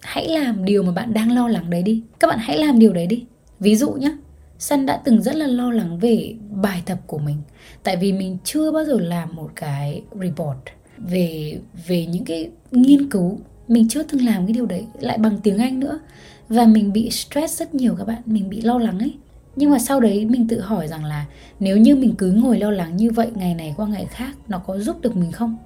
Hãy 0.00 0.28
làm 0.28 0.64
điều 0.64 0.82
mà 0.82 0.92
bạn 0.92 1.14
đang 1.14 1.32
lo 1.32 1.48
lắng 1.48 1.70
đấy 1.70 1.82
đi. 1.82 2.02
Các 2.20 2.26
bạn 2.26 2.38
hãy 2.40 2.58
làm 2.58 2.78
điều 2.78 2.92
đấy 2.92 3.06
đi. 3.06 3.24
Ví 3.60 3.76
dụ 3.76 3.92
nhé 3.92 4.16
Sun 4.62 4.86
đã 4.86 4.96
từng 5.04 5.22
rất 5.22 5.34
là 5.34 5.46
lo 5.46 5.70
lắng 5.70 5.98
về 5.98 6.34
bài 6.50 6.82
tập 6.86 6.98
của 7.06 7.18
mình. 7.18 7.36
Tại 7.82 7.96
vì 7.96 8.12
mình 8.12 8.38
chưa 8.44 8.72
bao 8.72 8.84
giờ 8.84 8.98
làm 9.00 9.36
một 9.36 9.50
cái 9.54 10.02
report 10.20 10.58
về 10.98 11.58
về 11.86 12.06
những 12.06 12.24
cái 12.24 12.50
nghiên 12.70 13.10
cứu. 13.10 13.38
Mình 13.68 13.88
chưa 13.88 14.02
từng 14.02 14.24
làm 14.24 14.46
cái 14.46 14.52
điều 14.52 14.66
đấy, 14.66 14.86
lại 15.00 15.18
bằng 15.18 15.38
tiếng 15.42 15.58
Anh 15.58 15.80
nữa. 15.80 16.00
Và 16.48 16.66
mình 16.66 16.92
bị 16.92 17.10
stress 17.10 17.60
rất 17.60 17.74
nhiều 17.74 17.94
các 17.98 18.04
bạn. 18.04 18.22
Mình 18.26 18.50
bị 18.50 18.60
lo 18.60 18.78
lắng 18.78 18.98
ấy 18.98 19.14
nhưng 19.56 19.70
mà 19.70 19.78
sau 19.78 20.00
đấy 20.00 20.24
mình 20.24 20.48
tự 20.48 20.60
hỏi 20.60 20.88
rằng 20.88 21.04
là 21.04 21.26
nếu 21.60 21.76
như 21.76 21.96
mình 21.96 22.14
cứ 22.18 22.32
ngồi 22.32 22.58
lo 22.58 22.70
lắng 22.70 22.96
như 22.96 23.10
vậy 23.10 23.30
ngày 23.34 23.54
này 23.54 23.74
qua 23.76 23.86
ngày 23.86 24.06
khác, 24.06 24.32
nó 24.48 24.58
có 24.58 24.78
giúp 24.78 25.00
được 25.00 25.16
mình 25.16 25.32
không? 25.32 25.56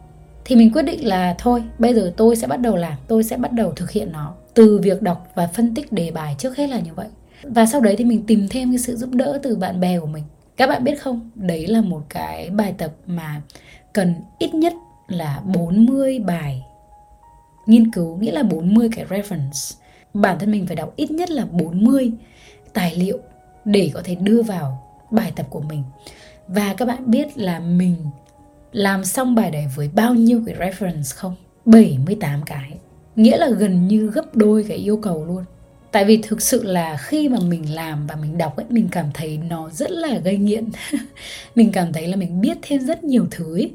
Thì 0.44 0.56
mình 0.56 0.72
quyết 0.72 0.82
định 0.82 1.06
là 1.06 1.34
thôi, 1.38 1.62
bây 1.78 1.94
giờ 1.94 2.12
tôi 2.16 2.36
sẽ 2.36 2.46
bắt 2.46 2.56
đầu 2.56 2.76
làm, 2.76 2.92
tôi 3.08 3.24
sẽ 3.24 3.36
bắt 3.36 3.52
đầu 3.52 3.72
thực 3.72 3.90
hiện 3.90 4.12
nó. 4.12 4.34
Từ 4.54 4.80
việc 4.82 5.02
đọc 5.02 5.32
và 5.34 5.46
phân 5.46 5.74
tích 5.74 5.92
đề 5.92 6.10
bài 6.10 6.34
trước 6.38 6.56
hết 6.56 6.70
là 6.70 6.80
như 6.80 6.94
vậy. 6.94 7.06
Và 7.42 7.66
sau 7.66 7.80
đấy 7.80 7.94
thì 7.98 8.04
mình 8.04 8.26
tìm 8.26 8.46
thêm 8.50 8.70
cái 8.70 8.78
sự 8.78 8.96
giúp 8.96 9.10
đỡ 9.12 9.38
từ 9.42 9.56
bạn 9.56 9.80
bè 9.80 10.00
của 10.00 10.06
mình. 10.06 10.24
Các 10.56 10.66
bạn 10.66 10.84
biết 10.84 11.00
không, 11.00 11.30
đấy 11.34 11.66
là 11.66 11.80
một 11.80 12.02
cái 12.08 12.50
bài 12.50 12.74
tập 12.78 12.92
mà 13.06 13.42
cần 13.92 14.14
ít 14.38 14.54
nhất 14.54 14.72
là 15.08 15.40
40 15.44 16.18
bài 16.18 16.62
nghiên 17.66 17.90
cứu, 17.90 18.16
nghĩa 18.16 18.32
là 18.32 18.42
40 18.42 18.88
cái 18.96 19.04
reference. 19.04 19.76
Bản 20.14 20.38
thân 20.38 20.50
mình 20.50 20.66
phải 20.66 20.76
đọc 20.76 20.92
ít 20.96 21.10
nhất 21.10 21.30
là 21.30 21.44
40 21.44 22.12
tài 22.72 22.94
liệu 22.94 23.18
để 23.66 23.90
có 23.94 24.00
thể 24.04 24.14
đưa 24.14 24.42
vào 24.42 24.82
bài 25.10 25.32
tập 25.36 25.46
của 25.50 25.60
mình. 25.60 25.82
Và 26.48 26.74
các 26.74 26.84
bạn 26.84 27.10
biết 27.10 27.38
là 27.38 27.60
mình 27.60 27.96
làm 28.72 29.04
xong 29.04 29.34
bài 29.34 29.50
đấy 29.50 29.66
với 29.76 29.90
bao 29.94 30.14
nhiêu 30.14 30.42
cái 30.46 30.54
reference 30.54 31.16
không? 31.16 31.34
78 31.64 32.40
cái. 32.46 32.72
Nghĩa 33.16 33.36
là 33.36 33.48
gần 33.48 33.88
như 33.88 34.10
gấp 34.10 34.36
đôi 34.36 34.64
cái 34.68 34.76
yêu 34.76 34.96
cầu 34.96 35.24
luôn. 35.24 35.44
Tại 35.92 36.04
vì 36.04 36.16
thực 36.22 36.42
sự 36.42 36.62
là 36.62 36.96
khi 36.96 37.28
mà 37.28 37.38
mình 37.48 37.74
làm 37.74 38.06
và 38.06 38.16
mình 38.16 38.38
đọc 38.38 38.56
ấy, 38.56 38.66
mình 38.68 38.88
cảm 38.90 39.06
thấy 39.14 39.38
nó 39.38 39.70
rất 39.70 39.90
là 39.90 40.18
gây 40.18 40.36
nghiện. 40.36 40.68
Mình 41.54 41.72
cảm 41.72 41.92
thấy 41.92 42.06
là 42.06 42.16
mình 42.16 42.40
biết 42.40 42.56
thêm 42.62 42.86
rất 42.86 43.04
nhiều 43.04 43.26
thứ 43.30 43.56
ấy 43.56 43.70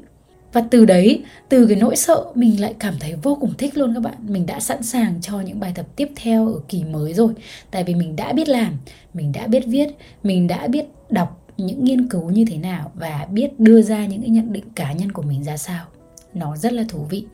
và 0.52 0.64
từ 0.70 0.84
đấy, 0.84 1.22
từ 1.48 1.66
cái 1.66 1.76
nỗi 1.76 1.96
sợ, 1.96 2.24
mình 2.34 2.60
lại 2.60 2.74
cảm 2.78 2.94
thấy 3.00 3.14
vô 3.22 3.38
cùng 3.40 3.54
thích 3.58 3.76
luôn 3.76 3.94
các 3.94 4.00
bạn. 4.00 4.14
Mình 4.28 4.46
đã 4.46 4.60
sẵn 4.60 4.82
sàng 4.82 5.20
cho 5.20 5.40
những 5.40 5.60
bài 5.60 5.72
tập 5.74 5.86
tiếp 5.96 6.08
theo 6.16 6.48
ở 6.48 6.60
kỳ 6.68 6.84
mới 6.84 7.14
rồi. 7.14 7.32
Tại 7.70 7.84
vì 7.84 7.94
mình 7.94 8.16
đã 8.16 8.32
biết 8.32 8.48
làm, 8.48 8.78
mình 9.14 9.32
đã 9.32 9.46
biết 9.46 9.62
viết, 9.66 9.88
mình 10.22 10.46
đã 10.46 10.66
biết 10.66 10.84
đọc 11.10 11.38
những 11.56 11.84
nghiên 11.84 12.08
cứu 12.08 12.30
như 12.30 12.44
thế 12.50 12.56
nào 12.56 12.90
và 12.94 13.26
biết 13.30 13.60
đưa 13.60 13.82
ra 13.82 14.06
những 14.06 14.20
cái 14.20 14.30
nhận 14.30 14.52
định 14.52 14.64
cá 14.74 14.92
nhân 14.92 15.12
của 15.12 15.22
mình 15.22 15.44
ra 15.44 15.56
sao. 15.56 15.84
Nó 16.34 16.56
rất 16.56 16.72
là 16.72 16.84
thú 16.88 16.98
vị. 17.10 17.24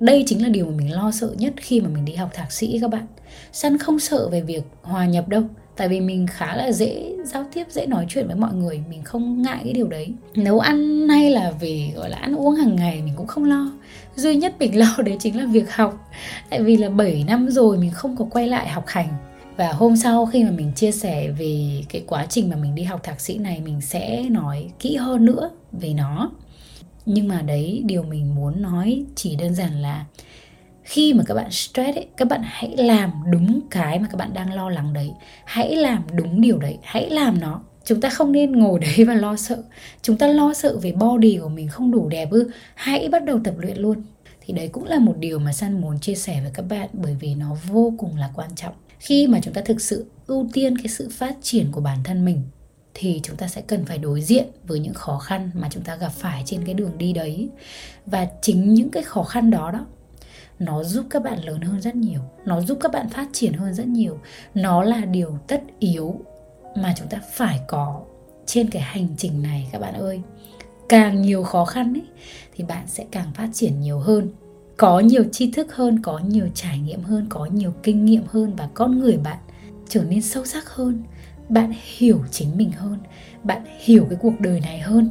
Đây 0.00 0.24
chính 0.26 0.42
là 0.42 0.48
điều 0.48 0.66
mà 0.66 0.72
mình 0.76 0.92
lo 0.92 1.10
sợ 1.10 1.34
nhất 1.38 1.52
khi 1.56 1.80
mà 1.80 1.88
mình 1.88 2.04
đi 2.04 2.14
học 2.14 2.30
thạc 2.34 2.52
sĩ 2.52 2.78
các 2.80 2.90
bạn. 2.90 3.06
Săn 3.52 3.78
không 3.78 3.98
sợ 3.98 4.28
về 4.28 4.40
việc 4.40 4.62
hòa 4.82 5.06
nhập 5.06 5.28
đâu 5.28 5.42
tại 5.76 5.88
vì 5.88 6.00
mình 6.00 6.26
khá 6.26 6.56
là 6.56 6.72
dễ 6.72 7.14
giao 7.24 7.44
tiếp, 7.52 7.64
dễ 7.70 7.86
nói 7.86 8.06
chuyện 8.08 8.26
với 8.26 8.36
mọi 8.36 8.54
người, 8.54 8.80
mình 8.90 9.02
không 9.02 9.42
ngại 9.42 9.60
cái 9.64 9.72
điều 9.72 9.88
đấy. 9.88 10.12
Nấu 10.34 10.60
ăn 10.60 11.08
hay 11.08 11.30
là 11.30 11.50
về, 11.60 11.92
gọi 11.96 12.10
là, 12.10 12.16
ăn 12.16 12.36
uống 12.36 12.54
hàng 12.54 12.76
ngày 12.76 13.02
mình 13.02 13.14
cũng 13.16 13.26
không 13.26 13.44
lo. 13.44 13.72
Duy 14.16 14.36
nhất 14.36 14.54
mình 14.58 14.78
lo 14.78 14.96
đấy 14.98 15.16
chính 15.20 15.38
là 15.38 15.46
việc 15.46 15.74
học. 15.74 16.10
Tại 16.50 16.62
vì 16.62 16.76
là 16.76 16.88
7 16.88 17.24
năm 17.26 17.48
rồi 17.48 17.78
mình 17.78 17.90
không 17.90 18.16
có 18.16 18.26
quay 18.30 18.48
lại 18.48 18.68
học 18.68 18.84
hành. 18.86 19.08
Và 19.56 19.72
hôm 19.72 19.96
sau 19.96 20.26
khi 20.26 20.44
mà 20.44 20.50
mình 20.50 20.72
chia 20.72 20.92
sẻ 20.92 21.28
về 21.38 21.82
cái 21.88 22.02
quá 22.06 22.26
trình 22.28 22.50
mà 22.50 22.56
mình 22.56 22.74
đi 22.74 22.82
học 22.82 23.00
thạc 23.02 23.20
sĩ 23.20 23.38
này, 23.38 23.60
mình 23.64 23.80
sẽ 23.80 24.22
nói 24.30 24.70
kỹ 24.78 24.96
hơn 24.96 25.24
nữa 25.24 25.50
về 25.72 25.94
nó. 25.94 26.30
Nhưng 27.06 27.28
mà 27.28 27.42
đấy, 27.42 27.82
điều 27.84 28.02
mình 28.02 28.34
muốn 28.34 28.62
nói 28.62 29.04
chỉ 29.14 29.36
đơn 29.36 29.54
giản 29.54 29.82
là 29.82 30.04
khi 30.86 31.14
mà 31.14 31.24
các 31.26 31.34
bạn 31.34 31.50
stress 31.50 31.98
ấy, 31.98 32.06
các 32.16 32.28
bạn 32.28 32.40
hãy 32.44 32.76
làm 32.76 33.10
đúng 33.30 33.60
cái 33.70 33.98
mà 33.98 34.08
các 34.10 34.16
bạn 34.16 34.34
đang 34.34 34.54
lo 34.54 34.70
lắng 34.70 34.92
đấy. 34.92 35.10
Hãy 35.44 35.76
làm 35.76 36.04
đúng 36.12 36.40
điều 36.40 36.58
đấy. 36.58 36.78
Hãy 36.82 37.10
làm 37.10 37.40
nó. 37.40 37.60
Chúng 37.84 38.00
ta 38.00 38.08
không 38.08 38.32
nên 38.32 38.52
ngồi 38.52 38.78
đấy 38.78 39.04
và 39.04 39.14
lo 39.14 39.36
sợ. 39.36 39.62
Chúng 40.02 40.16
ta 40.16 40.26
lo 40.26 40.54
sợ 40.54 40.78
về 40.82 40.92
body 40.92 41.38
của 41.42 41.48
mình 41.48 41.68
không 41.68 41.90
đủ 41.90 42.08
đẹp 42.08 42.30
ư. 42.30 42.50
Hãy 42.74 43.08
bắt 43.08 43.24
đầu 43.24 43.40
tập 43.44 43.54
luyện 43.58 43.76
luôn. 43.76 44.02
Thì 44.40 44.54
đấy 44.54 44.68
cũng 44.68 44.84
là 44.84 44.98
một 44.98 45.14
điều 45.18 45.38
mà 45.38 45.52
san 45.52 45.80
muốn 45.80 45.98
chia 45.98 46.14
sẻ 46.14 46.40
với 46.42 46.50
các 46.54 46.62
bạn 46.68 46.88
bởi 46.92 47.16
vì 47.20 47.34
nó 47.34 47.56
vô 47.68 47.92
cùng 47.98 48.16
là 48.16 48.30
quan 48.34 48.50
trọng. 48.54 48.74
Khi 48.98 49.26
mà 49.26 49.40
chúng 49.42 49.54
ta 49.54 49.60
thực 49.60 49.80
sự 49.80 50.06
ưu 50.26 50.48
tiên 50.52 50.78
cái 50.78 50.88
sự 50.88 51.08
phát 51.12 51.36
triển 51.42 51.72
của 51.72 51.80
bản 51.80 51.98
thân 52.04 52.24
mình 52.24 52.42
thì 52.94 53.20
chúng 53.22 53.36
ta 53.36 53.48
sẽ 53.48 53.60
cần 53.60 53.84
phải 53.84 53.98
đối 53.98 54.20
diện 54.20 54.46
với 54.66 54.78
những 54.78 54.94
khó 54.94 55.18
khăn 55.18 55.50
mà 55.54 55.68
chúng 55.70 55.82
ta 55.82 55.96
gặp 55.96 56.12
phải 56.12 56.42
trên 56.46 56.64
cái 56.64 56.74
đường 56.74 56.98
đi 56.98 57.12
đấy. 57.12 57.48
Và 58.06 58.26
chính 58.42 58.74
những 58.74 58.90
cái 58.90 59.02
khó 59.02 59.22
khăn 59.22 59.50
đó 59.50 59.70
đó 59.70 59.86
nó 60.58 60.84
giúp 60.84 61.06
các 61.10 61.22
bạn 61.22 61.44
lớn 61.44 61.60
hơn 61.60 61.80
rất 61.80 61.96
nhiều. 61.96 62.20
Nó 62.44 62.60
giúp 62.60 62.78
các 62.80 62.92
bạn 62.92 63.08
phát 63.08 63.28
triển 63.32 63.52
hơn 63.52 63.74
rất 63.74 63.86
nhiều. 63.86 64.18
Nó 64.54 64.82
là 64.82 65.04
điều 65.04 65.38
tất 65.46 65.62
yếu 65.78 66.20
mà 66.76 66.94
chúng 66.98 67.08
ta 67.08 67.20
phải 67.32 67.60
có 67.66 68.02
trên 68.46 68.70
cái 68.70 68.82
hành 68.82 69.08
trình 69.16 69.42
này, 69.42 69.68
các 69.72 69.80
bạn 69.80 69.94
ơi. 69.94 70.20
Càng 70.88 71.22
nhiều 71.22 71.42
khó 71.42 71.64
khăn 71.64 71.94
ấy, 71.94 72.06
thì 72.54 72.64
bạn 72.64 72.84
sẽ 72.86 73.04
càng 73.10 73.32
phát 73.34 73.48
triển 73.52 73.80
nhiều 73.80 73.98
hơn. 73.98 74.28
Có 74.76 75.00
nhiều 75.00 75.24
tri 75.32 75.50
thức 75.50 75.74
hơn, 75.74 76.02
có 76.02 76.18
nhiều 76.18 76.48
trải 76.54 76.78
nghiệm 76.78 77.02
hơn, 77.02 77.26
có 77.28 77.46
nhiều 77.46 77.72
kinh 77.82 78.04
nghiệm 78.04 78.22
hơn 78.28 78.54
và 78.56 78.68
con 78.74 78.98
người 78.98 79.16
bạn 79.16 79.38
trở 79.88 80.04
nên 80.04 80.22
sâu 80.22 80.44
sắc 80.44 80.68
hơn. 80.68 81.02
Bạn 81.48 81.72
hiểu 81.96 82.20
chính 82.30 82.56
mình 82.56 82.72
hơn, 82.72 82.98
bạn 83.42 83.62
hiểu 83.78 84.06
cái 84.10 84.18
cuộc 84.22 84.40
đời 84.40 84.60
này 84.60 84.78
hơn. 84.78 85.10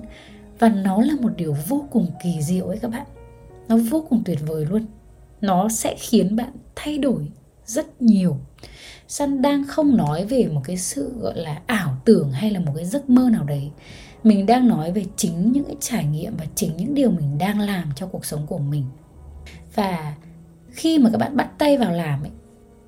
Và 0.59 0.69
nó 0.69 1.01
là 1.01 1.13
một 1.21 1.31
điều 1.37 1.55
vô 1.67 1.85
cùng 1.91 2.07
kỳ 2.23 2.41
diệu 2.41 2.67
ấy 2.67 2.77
các 2.77 2.91
bạn. 2.91 3.05
Nó 3.67 3.77
vô 3.91 4.05
cùng 4.09 4.21
tuyệt 4.25 4.39
vời 4.47 4.65
luôn 4.65 4.85
nó 5.41 5.69
sẽ 5.69 5.95
khiến 5.99 6.35
bạn 6.35 6.51
thay 6.75 6.97
đổi 6.97 7.31
rất 7.65 8.01
nhiều. 8.01 8.37
San 9.07 9.41
đang 9.41 9.67
không 9.67 9.97
nói 9.97 10.25
về 10.25 10.47
một 10.53 10.61
cái 10.63 10.77
sự 10.77 11.13
gọi 11.19 11.37
là 11.37 11.61
ảo 11.65 11.97
tưởng 12.05 12.31
hay 12.31 12.51
là 12.51 12.59
một 12.59 12.71
cái 12.75 12.85
giấc 12.85 13.09
mơ 13.09 13.29
nào 13.31 13.43
đấy. 13.43 13.71
Mình 14.23 14.45
đang 14.45 14.67
nói 14.67 14.91
về 14.91 15.05
chính 15.15 15.51
những 15.51 15.65
cái 15.65 15.75
trải 15.79 16.05
nghiệm 16.05 16.37
và 16.37 16.45
chính 16.55 16.77
những 16.77 16.93
điều 16.93 17.11
mình 17.11 17.37
đang 17.37 17.59
làm 17.59 17.89
cho 17.95 18.07
cuộc 18.07 18.25
sống 18.25 18.45
của 18.47 18.57
mình. 18.57 18.85
Và 19.75 20.15
khi 20.71 20.99
mà 20.99 21.09
các 21.09 21.17
bạn 21.17 21.37
bắt 21.37 21.49
tay 21.57 21.77
vào 21.77 21.91
làm 21.91 22.23
ấy 22.23 22.31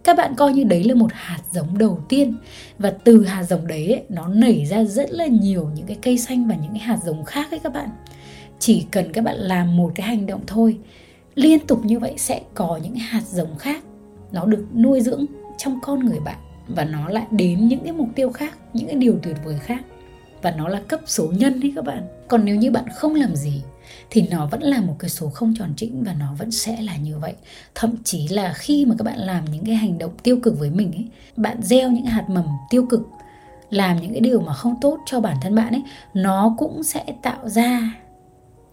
các 0.07 0.17
bạn 0.17 0.35
coi 0.35 0.53
như 0.53 0.63
đấy 0.63 0.83
là 0.83 0.95
một 0.95 1.11
hạt 1.13 1.39
giống 1.51 1.77
đầu 1.77 1.99
tiên. 2.09 2.35
Và 2.77 2.93
từ 3.03 3.25
hạt 3.25 3.43
giống 3.43 3.67
đấy 3.67 3.91
ấy, 3.91 4.03
nó 4.09 4.27
nảy 4.27 4.65
ra 4.65 4.83
rất 4.83 5.11
là 5.11 5.25
nhiều 5.25 5.69
những 5.75 5.87
cái 5.87 5.97
cây 6.01 6.17
xanh 6.17 6.47
và 6.47 6.55
những 6.55 6.71
cái 6.71 6.79
hạt 6.79 6.99
giống 7.05 7.25
khác 7.25 7.51
ấy 7.51 7.59
các 7.59 7.73
bạn. 7.73 7.89
Chỉ 8.59 8.85
cần 8.91 9.11
các 9.11 9.23
bạn 9.23 9.35
làm 9.35 9.77
một 9.77 9.91
cái 9.95 10.07
hành 10.07 10.25
động 10.25 10.41
thôi 10.47 10.77
liên 11.38 11.67
tục 11.67 11.86
như 11.86 12.00
vậy 12.00 12.13
sẽ 12.17 12.41
có 12.53 12.79
những 12.84 12.96
hạt 12.96 13.22
giống 13.25 13.58
khác. 13.58 13.84
Nó 14.32 14.46
được 14.46 14.65
nuôi 14.75 15.01
dưỡng 15.01 15.25
trong 15.58 15.79
con 15.82 16.06
người 16.06 16.20
bạn 16.20 16.38
và 16.67 16.84
nó 16.84 17.10
lại 17.10 17.25
đến 17.32 17.67
những 17.67 17.79
cái 17.84 17.94
mục 17.94 18.08
tiêu 18.15 18.32
khác, 18.32 18.58
những 18.74 18.88
cái 18.88 18.96
điều 18.96 19.20
tuyệt 19.24 19.36
vời 19.46 19.60
khác. 19.60 19.82
Và 20.41 20.51
nó 20.51 20.67
là 20.67 20.82
cấp 20.88 21.00
số 21.06 21.32
nhân 21.32 21.60
đấy 21.60 21.74
các 21.75 21.86
bạn. 21.86 22.08
Còn 22.27 22.46
nếu 22.46 22.56
như 22.56 22.72
bạn 22.72 22.86
không 22.96 23.15
làm 23.15 23.36
gì, 23.36 23.62
thì 24.10 24.27
nó 24.32 24.46
vẫn 24.46 24.62
là 24.62 24.82
một 24.82 24.96
cái 25.00 25.10
số 25.10 25.29
không 25.29 25.53
tròn 25.58 25.74
trĩnh 25.75 26.03
và 26.03 26.13
nó 26.13 26.34
vẫn 26.38 26.51
sẽ 26.51 26.82
là 26.82 26.98
như 26.98 27.17
vậy. 27.17 27.34
Thậm 27.75 27.96
chí 28.03 28.27
là 28.27 28.53
khi 28.53 28.86
mà 28.86 28.96
các 28.98 29.03
bạn 29.03 29.20
làm 29.20 29.46
những 29.46 29.65
cái 29.65 29.75
hành 29.75 29.98
động 29.98 30.12
tiêu 30.24 30.39
cực 30.44 30.60
với 30.60 30.70
mình 30.70 30.91
ấy, 30.91 31.06
bạn 31.36 31.62
gieo 31.62 31.91
những 31.91 32.06
hạt 32.06 32.29
mầm 32.29 32.46
tiêu 32.70 32.86
cực, 32.86 33.01
làm 33.70 34.01
những 34.01 34.12
cái 34.12 34.22
điều 34.22 34.41
mà 34.41 34.53
không 34.53 34.75
tốt 34.82 35.00
cho 35.06 35.20
bản 35.20 35.38
thân 35.41 35.56
bạn 35.56 35.74
ấy, 35.74 35.84
nó 36.13 36.56
cũng 36.58 36.84
sẽ 36.84 37.06
tạo 37.22 37.50
ra 37.50 37.94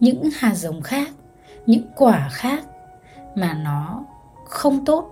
những 0.01 0.29
hạt 0.35 0.55
giống 0.55 0.83
khác 0.83 1.11
những 1.67 1.83
quả 1.97 2.29
khác 2.33 2.65
mà 3.35 3.55
nó 3.55 4.05
không 4.45 4.85
tốt 4.85 5.11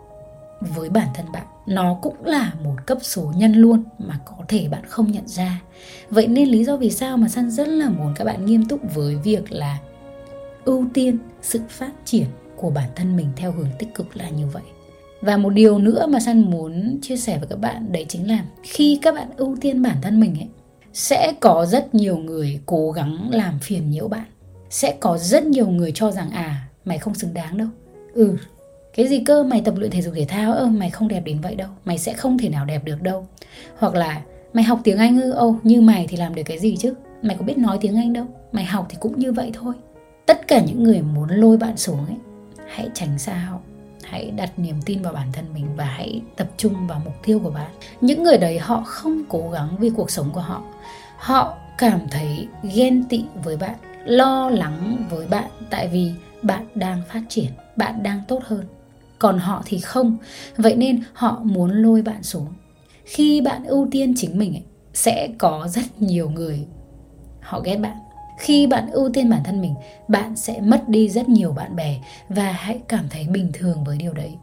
với 0.60 0.90
bản 0.90 1.08
thân 1.14 1.26
bạn. 1.32 1.46
Nó 1.66 1.98
cũng 2.02 2.24
là 2.24 2.52
một 2.64 2.76
cấp 2.86 2.98
số 3.02 3.32
nhân 3.36 3.52
luôn 3.52 3.84
mà 3.98 4.18
có 4.24 4.36
thể 4.48 4.68
bạn 4.68 4.82
không 4.86 5.12
nhận 5.12 5.28
ra. 5.28 5.62
Vậy 6.10 6.26
nên 6.26 6.48
lý 6.48 6.64
do 6.64 6.76
vì 6.76 6.90
sao 6.90 7.16
mà 7.16 7.28
san 7.28 7.50
rất 7.50 7.68
là 7.68 7.88
muốn 7.88 8.14
các 8.16 8.24
bạn 8.24 8.46
nghiêm 8.46 8.68
túc 8.68 8.94
với 8.94 9.16
việc 9.16 9.52
là 9.52 9.78
ưu 10.64 10.86
tiên 10.94 11.18
sự 11.42 11.60
phát 11.68 11.92
triển 12.04 12.26
của 12.56 12.70
bản 12.70 12.88
thân 12.96 13.16
mình 13.16 13.28
theo 13.36 13.52
hướng 13.52 13.68
tích 13.78 13.94
cực 13.94 14.16
là 14.16 14.28
như 14.28 14.46
vậy. 14.46 14.62
Và 15.20 15.36
một 15.36 15.50
điều 15.50 15.78
nữa 15.78 16.06
mà 16.06 16.20
san 16.20 16.50
muốn 16.50 16.98
chia 17.02 17.16
sẻ 17.16 17.38
với 17.38 17.48
các 17.48 17.58
bạn, 17.58 17.92
đấy 17.92 18.06
chính 18.08 18.28
là 18.28 18.44
khi 18.62 18.98
các 19.02 19.14
bạn 19.14 19.28
ưu 19.36 19.56
tiên 19.60 19.82
bản 19.82 19.96
thân 20.02 20.20
mình 20.20 20.34
ấy, 20.38 20.48
sẽ 20.92 21.32
có 21.40 21.66
rất 21.66 21.94
nhiều 21.94 22.16
người 22.16 22.60
cố 22.66 22.90
gắng 22.90 23.30
làm 23.32 23.58
phiền 23.58 23.90
nhiễu 23.90 24.08
bạn 24.08 24.24
sẽ 24.72 24.96
có 25.00 25.18
rất 25.18 25.46
nhiều 25.46 25.68
người 25.68 25.92
cho 25.94 26.10
rằng 26.10 26.30
à 26.30 26.68
mày 26.84 26.98
không 26.98 27.14
xứng 27.14 27.34
đáng 27.34 27.58
đâu. 27.58 27.68
Ừ 28.14 28.36
cái 28.94 29.08
gì 29.08 29.18
cơ? 29.24 29.42
Mày 29.42 29.60
tập 29.60 29.74
luyện 29.76 29.90
thể 29.90 30.02
dục 30.02 30.14
thể 30.16 30.24
thao 30.24 30.52
ơ, 30.52 30.66
mày 30.66 30.90
không 30.90 31.08
đẹp 31.08 31.22
đến 31.24 31.40
vậy 31.40 31.54
đâu. 31.54 31.68
Mày 31.84 31.98
sẽ 31.98 32.12
không 32.12 32.38
thể 32.38 32.48
nào 32.48 32.64
đẹp 32.64 32.84
được 32.84 33.02
đâu. 33.02 33.26
Hoặc 33.78 33.94
là, 33.94 34.22
mày 34.52 34.64
học 34.64 34.80
tiếng 34.84 34.98
anh 34.98 35.20
ư? 35.20 35.32
Ô 35.32 35.56
như 35.62 35.80
mày 35.80 36.06
thì 36.08 36.16
làm 36.16 36.34
được 36.34 36.42
cái 36.46 36.58
gì 36.58 36.76
chứ? 36.76 36.94
Mày 37.22 37.36
có 37.36 37.44
biết 37.44 37.58
nói 37.58 37.78
tiếng 37.80 37.96
anh 37.96 38.12
đâu. 38.12 38.26
Mày 38.52 38.64
học 38.64 38.86
thì 38.90 38.96
cũng 39.00 39.18
như 39.18 39.32
vậy 39.32 39.50
thôi. 39.54 39.74
Tất 40.26 40.48
cả 40.48 40.60
những 40.60 40.82
người 40.82 41.02
muốn 41.02 41.28
lôi 41.30 41.56
bạn 41.56 41.76
xuống 41.76 42.06
ấy, 42.06 42.16
hãy 42.66 42.88
tránh 42.94 43.18
xa 43.18 43.34
họ 43.34 43.58
hãy 44.04 44.30
đặt 44.30 44.58
niềm 44.58 44.76
tin 44.84 45.02
vào 45.02 45.12
bản 45.12 45.26
thân 45.32 45.44
mình 45.54 45.66
và 45.76 45.84
hãy 45.84 46.22
tập 46.36 46.50
trung 46.56 46.86
vào 46.86 47.02
mục 47.04 47.14
tiêu 47.22 47.38
của 47.38 47.50
bạn. 47.50 47.70
Những 48.00 48.22
người 48.22 48.38
đấy, 48.38 48.58
họ 48.58 48.82
không 48.86 49.22
cố 49.28 49.50
gắng 49.50 49.76
vì 49.78 49.90
cuộc 49.96 50.10
sống 50.10 50.30
của 50.32 50.40
họ. 50.40 50.62
Họ 51.18 51.56
cảm 51.78 52.00
thấy 52.10 52.48
ghen 52.74 53.04
tị 53.08 53.24
với 53.44 53.56
bạn 53.56 53.74
lo 54.04 54.50
lắng 54.50 55.06
với 55.10 55.26
bạn 55.26 55.50
tại 55.70 55.88
vì 55.88 56.12
bạn 56.42 56.66
đang 56.74 57.02
phát 57.08 57.22
triển 57.28 57.50
bạn 57.76 58.02
đang 58.02 58.20
tốt 58.28 58.42
hơn. 58.44 58.64
Còn 59.18 59.38
họ 59.38 59.62
thì 59.66 59.78
không. 59.78 60.16
Vậy 60.56 60.76
nên 60.76 61.02
họ 61.12 61.40
muốn 61.44 61.70
lôi 61.70 62.02
bạn 62.02 62.22
xuống. 62.22 62.46
Khi 63.04 63.40
bạn 63.40 63.64
ưu 63.64 63.88
tiên 63.90 64.14
chính 64.16 64.38
mình 64.38 64.54
ấy, 64.54 64.64
sẽ 64.94 65.28
có 65.38 65.68
rất 65.68 66.02
nhiều 66.02 66.30
người 66.30 66.66
họ 67.40 67.60
ghét 67.60 67.76
bạn. 67.76 67.96
Khi 68.38 68.66
bạn 68.66 68.90
ưu 68.90 69.10
tiên 69.12 69.30
bản 69.30 69.44
thân 69.44 69.60
mình 69.60 69.74
bạn 70.08 70.36
sẽ 70.36 70.60
mất 70.60 70.88
đi 70.88 71.08
rất 71.08 71.28
nhiều 71.28 71.52
bạn 71.52 71.76
bè 71.76 72.00
và 72.28 72.52
hãy 72.52 72.80
cảm 72.88 73.04
thấy 73.10 73.26
bình 73.28 73.50
thường 73.52 73.84
với 73.84 73.96
điều 73.96 74.12
đấy 74.12 74.34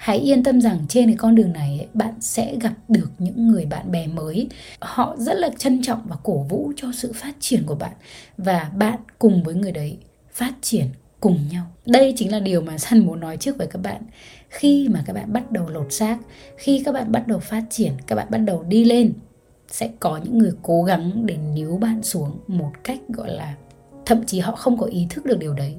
hãy 0.00 0.18
yên 0.18 0.42
tâm 0.42 0.60
rằng 0.60 0.78
trên 0.88 1.06
cái 1.06 1.16
con 1.16 1.34
đường 1.34 1.52
này, 1.52 1.86
bạn 1.94 2.14
sẽ 2.20 2.56
gặp 2.60 2.72
được 2.88 3.10
những 3.18 3.48
người 3.48 3.66
bạn 3.66 3.90
bè 3.90 4.06
mới. 4.06 4.48
Họ 4.78 5.16
rất 5.18 5.34
là 5.34 5.50
trân 5.58 5.82
trọng 5.82 6.00
và 6.08 6.16
cổ 6.22 6.46
vũ 6.48 6.72
cho 6.76 6.88
sự 6.94 7.12
phát 7.12 7.34
triển 7.40 7.62
của 7.66 7.74
bạn. 7.74 7.92
Và 8.38 8.70
bạn 8.76 8.98
cùng 9.18 9.42
với 9.42 9.54
người 9.54 9.72
đấy 9.72 9.98
phát 10.32 10.52
triển 10.60 10.86
cùng 11.20 11.38
nhau. 11.52 11.66
Đây 11.86 12.14
chính 12.16 12.32
là 12.32 12.40
điều 12.40 12.60
mà 12.60 12.78
san 12.78 13.06
muốn 13.06 13.20
nói 13.20 13.36
trước 13.36 13.58
với 13.58 13.66
các 13.66 13.82
bạn. 13.82 14.02
Khi 14.48 14.88
mà 14.88 15.02
các 15.06 15.12
bạn 15.12 15.32
bắt 15.32 15.52
đầu 15.52 15.68
lột 15.68 15.92
xác, 15.92 16.18
khi 16.56 16.82
các 16.84 16.92
bạn 16.92 17.12
bắt 17.12 17.26
đầu 17.26 17.38
phát 17.38 17.62
triển, 17.70 17.92
các 18.06 18.16
bạn 18.16 18.26
bắt 18.30 18.38
đầu 18.38 18.62
đi 18.62 18.84
lên, 18.84 19.12
sẽ 19.68 19.90
có 20.00 20.20
những 20.24 20.38
người 20.38 20.52
cố 20.62 20.82
gắng 20.82 21.26
để 21.26 21.36
níu 21.36 21.76
bạn 21.76 22.02
xuống 22.02 22.38
một 22.46 22.72
cách 22.84 22.98
gọi 23.08 23.30
là 23.30 23.54
thậm 24.06 24.24
chí 24.26 24.38
họ 24.38 24.56
không 24.56 24.78
có 24.78 24.86
ý 24.86 25.06
thức 25.10 25.24
được 25.24 25.38
điều 25.38 25.54
đấy 25.54 25.76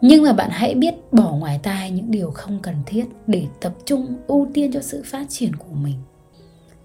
nhưng 0.00 0.22
mà 0.22 0.32
bạn 0.32 0.50
hãy 0.52 0.74
biết 0.74 0.94
bỏ 1.12 1.32
ngoài 1.32 1.60
tai 1.62 1.90
những 1.90 2.10
điều 2.10 2.30
không 2.30 2.58
cần 2.62 2.74
thiết 2.86 3.04
để 3.26 3.46
tập 3.60 3.74
trung, 3.84 4.16
ưu 4.26 4.48
tiên 4.54 4.72
cho 4.72 4.80
sự 4.80 5.02
phát 5.06 5.26
triển 5.28 5.56
của 5.56 5.74
mình. 5.74 5.96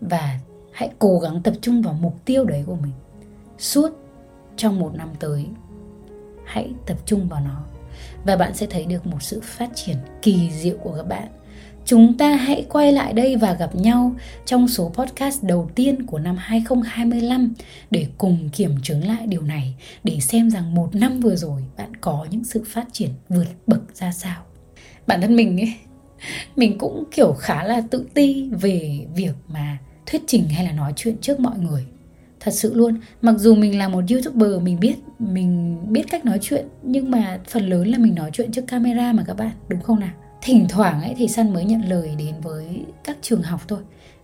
Và 0.02 0.40
hãy 0.72 0.90
cố 1.00 1.20
gắng 1.20 1.42
tập 1.44 1.54
trung 1.62 1.82
vào 1.82 1.94
mục 1.94 2.26
tiêu 2.26 2.44
đấy 2.44 2.64
của 2.66 2.76
mình. 2.76 2.94
Suốt 3.58 3.90
trong 4.58 4.80
một 4.80 4.96
năm 4.96 5.10
tới, 5.20 5.46
hãy 6.46 6.74
tập 6.86 6.98
trung 7.06 7.28
vào 7.30 7.42
nó. 7.42 7.64
Và 8.26 8.36
bạn 8.36 8.54
sẽ 8.54 8.68
thấy 8.70 8.86
được 8.86 9.08
một 9.08 9.24
sự 9.24 9.42
phát 9.44 9.70
triển 9.76 9.98
kỳ 10.22 10.52
diệu 10.52 10.78
của 10.78 10.94
các 10.98 11.08
bạn 11.08 11.28
chúng 11.86 12.18
ta 12.18 12.36
hãy 12.36 12.65
quay 12.70 12.92
lại 12.92 13.13
đây 13.13 13.36
và 13.36 13.54
gặp 13.54 13.75
nhau 13.75 14.15
trong 14.46 14.68
số 14.68 14.92
podcast 14.94 15.44
đầu 15.44 15.70
tiên 15.75 16.06
của 16.06 16.20
năm 16.20 16.36
2025 16.39 17.54
để 17.92 18.08
cùng 18.18 18.50
kiểm 18.54 18.72
chứng 18.84 19.08
lại 19.08 19.27
điều 19.27 19.42
này 19.42 19.75
để 20.04 20.20
xem 20.20 20.50
rằng 20.50 20.75
một 20.75 20.96
năm 20.96 21.20
vừa 21.20 21.36
rồi 21.36 21.62
bạn 21.77 21.96
có 21.96 22.25
những 22.30 22.44
sự 22.44 22.63
phát 22.68 22.86
triển 22.92 23.10
vượt 23.30 23.48
bậc 23.68 23.82
ra 23.96 24.12
sao. 24.12 24.42
Bản 25.08 25.22
thân 25.22 25.36
mình 25.36 25.62
ấy, 25.62 25.74
mình 26.56 26.77
cũng 26.77 27.04
kiểu 27.12 27.34
khá 27.34 27.63
là 27.63 27.82
tự 27.92 28.06
ti 28.13 28.50
về 28.62 29.06
việc 29.15 29.34
mà 29.48 29.77
thuyết 30.06 30.22
trình 30.27 30.50
hay 30.50 30.65
là 30.65 30.72
nói 30.72 30.94
chuyện 30.96 31.18
trước 31.22 31.39
mọi 31.39 31.58
người 31.60 31.86
thật 32.39 32.51
sự 32.51 32.74
luôn 32.74 33.00
mặc 33.22 33.36
dù 33.38 33.56
mình 33.56 33.77
là 33.77 33.88
một 33.88 34.04
youtuber 34.10 34.62
mình 34.62 34.80
biết 34.80 34.96
mình 35.20 35.77
biết 35.89 36.04
cách 36.10 36.25
nói 36.25 36.38
chuyện 36.42 36.65
nhưng 36.84 37.12
mà 37.12 37.39
phần 37.50 37.70
lớn 37.70 37.88
là 37.88 37.98
mình 37.98 38.15
nói 38.15 38.30
chuyện 38.34 38.51
trước 38.51 38.68
camera 38.68 39.13
mà 39.13 39.24
các 39.27 39.38
bạn 39.38 39.51
đúng 39.70 39.82
không 39.82 40.00
nào 40.00 40.13
thỉnh 40.46 40.66
thoảng 40.70 41.02
ấy 41.02 41.14
thì 41.18 41.28
săn 41.28 41.54
mới 41.54 41.66
nhận 41.66 41.90
lời 41.90 42.16
đến 42.18 42.36
với 42.44 42.66
các 43.04 43.18
trường 43.22 43.42
học 43.42 43.62
thôi. 43.68 43.80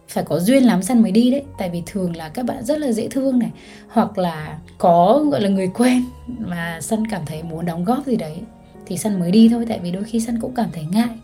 Phải 0.07 0.23
có 0.23 0.39
duyên 0.39 0.63
lắm 0.63 0.83
săn 0.83 1.01
mới 1.01 1.11
đi 1.11 1.31
đấy, 1.31 1.43
tại 1.57 1.69
vì 1.69 1.83
thường 1.85 2.15
là 2.15 2.29
các 2.29 2.45
bạn 2.45 2.65
rất 2.65 2.79
là 2.79 2.91
dễ 2.91 3.07
thương 3.07 3.39
này, 3.39 3.51
hoặc 3.87 4.17
là 4.17 4.59
có, 4.77 5.23
gọi 5.31 5.41
là, 5.41 5.49
người 5.49 5.67
quen 5.73 6.03
mà 6.39 6.79
săn 6.81 7.07
cảm 7.07 7.21
thấy 7.25 7.43
muốn 7.43 7.65
đóng 7.65 7.83
góp 7.83 8.05
gì 8.05 8.15
đấy 8.15 8.37
thì 8.85 8.97
săn 8.97 9.19
mới 9.19 9.31
đi 9.31 9.49
thôi, 9.49 9.65
tại 9.69 9.79
vì 9.83 9.91
đôi 9.91 10.03
khi 10.03 10.19
săn 10.19 10.39
cũng 10.41 10.55
cảm 10.55 10.69
thấy 10.73 10.83
ngại. 10.91 11.15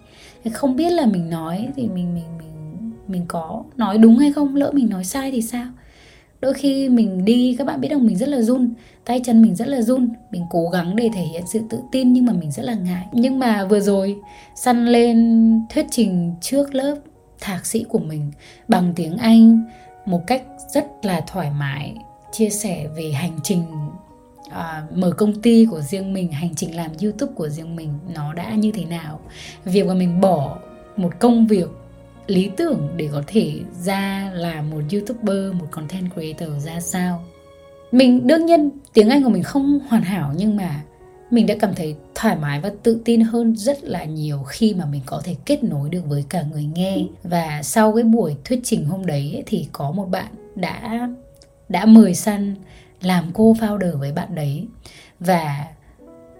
Không 0.53 0.75
biết 0.75 0.89
là 0.89 1.05
mình 1.05 1.29
nói 1.29 1.67
thì 1.75 1.87
mình 1.87 2.13
mình 2.13 2.37
mình 2.37 2.91
mình 3.07 3.25
có 3.27 3.63
nói 3.77 3.97
đúng 3.97 4.17
hay 4.17 4.31
không, 4.31 4.55
lỡ 4.55 4.71
mình 4.73 4.89
nói 4.89 5.03
sai 5.03 5.31
thì 5.31 5.41
sao? 5.41 5.67
Đôi 6.41 6.53
khi 6.53 6.89
mình 6.89 7.25
đi 7.25 7.55
các 7.57 7.67
bạn 7.67 7.81
biết 7.81 7.89
không, 7.91 8.07
mình 8.07 8.17
rất 8.17 8.29
là 8.29 8.41
run 8.41 8.73
tay 9.07 9.21
chân 9.23 9.41
mình 9.41 9.55
rất 9.55 9.67
là 9.67 9.81
run 9.81 10.09
mình 10.31 10.45
cố 10.49 10.69
gắng 10.69 10.95
để 10.95 11.09
thể 11.13 11.21
hiện 11.21 11.43
sự 11.47 11.61
tự 11.69 11.79
tin 11.91 12.13
nhưng 12.13 12.25
mà 12.25 12.33
mình 12.33 12.51
rất 12.51 12.63
là 12.65 12.73
ngại. 12.73 13.05
Nhưng 13.11 13.39
mà 13.39 13.65
vừa 13.65 13.79
rồi 13.79 14.17
săn 14.55 14.85
lên 14.85 15.61
thuyết 15.69 15.85
trình 15.91 16.33
trước 16.41 16.75
lớp 16.75 16.95
thạc 17.39 17.65
sĩ 17.65 17.83
của 17.83 17.99
mình 17.99 18.31
bằng 18.67 18.93
tiếng 18.95 19.17
anh 19.17 19.65
một 20.05 20.27
cách 20.27 20.43
rất 20.73 20.85
là 21.03 21.21
thoải 21.27 21.51
mái 21.51 21.95
chia 22.31 22.49
sẻ 22.49 22.87
về 22.95 23.11
hành 23.11 23.39
trình 23.43 23.63
à, 24.49 24.83
mở 24.93 25.11
công 25.11 25.41
ty 25.41 25.65
của 25.65 25.81
riêng 25.81 26.13
mình 26.13 26.31
hành 26.31 26.55
trình 26.55 26.75
làm 26.75 26.91
youtube 27.01 27.33
của 27.35 27.49
riêng 27.49 27.75
mình 27.75 27.93
nó 28.13 28.33
đã 28.33 28.51
như 28.51 28.71
thế 28.71 28.85
nào. 28.85 29.19
Việc 29.65 29.85
mà 29.85 29.93
mình 29.93 30.21
bỏ 30.21 30.57
một 30.97 31.13
công 31.19 31.47
việc 31.47 31.69
lý 32.27 32.49
tưởng 32.57 32.87
để 32.95 33.09
có 33.11 33.23
thể 33.27 33.53
ra 33.83 34.31
là 34.33 34.61
một 34.61 34.81
youtuber 34.91 35.53
một 35.53 35.67
content 35.71 36.13
creator 36.13 36.65
ra 36.65 36.79
sao? 36.79 37.23
Mình 37.91 38.27
đương 38.27 38.45
nhiên 38.45 38.69
tiếng 38.93 39.09
anh 39.09 39.23
của 39.23 39.29
mình 39.29 39.43
không 39.43 39.79
hoàn 39.89 40.01
hảo 40.03 40.33
nhưng 40.37 40.57
mà 40.57 40.81
mình 41.31 41.45
đã 41.45 41.55
cảm 41.59 41.75
thấy 41.75 41.95
thoải 42.15 42.35
mái 42.35 42.59
và 42.61 42.71
tự 42.83 43.01
tin 43.05 43.21
hơn 43.21 43.55
rất 43.55 43.83
là 43.83 44.03
nhiều 44.03 44.43
khi 44.43 44.73
mà 44.73 44.85
mình 44.85 45.01
có 45.05 45.21
thể 45.23 45.35
kết 45.45 45.63
nối 45.63 45.89
được 45.89 46.01
với 46.07 46.25
cả 46.29 46.43
người 46.51 46.65
nghe. 46.75 46.97
Và 47.23 47.61
sau 47.63 47.93
cái 47.93 48.03
buổi 48.03 48.35
thuyết 48.45 48.59
trình 48.63 48.85
hôm 48.85 49.05
đấy 49.05 49.43
thì 49.45 49.67
có 49.71 49.91
một 49.91 50.05
bạn 50.05 50.27
đã 50.55 51.09
đã 51.69 51.85
mời 51.85 52.15
săn 52.15 52.55
làm 53.01 53.31
cô 53.33 53.53
founder 53.53 53.97
với 53.97 54.11
bạn 54.11 54.35
đấy. 54.35 54.67
Và 55.19 55.65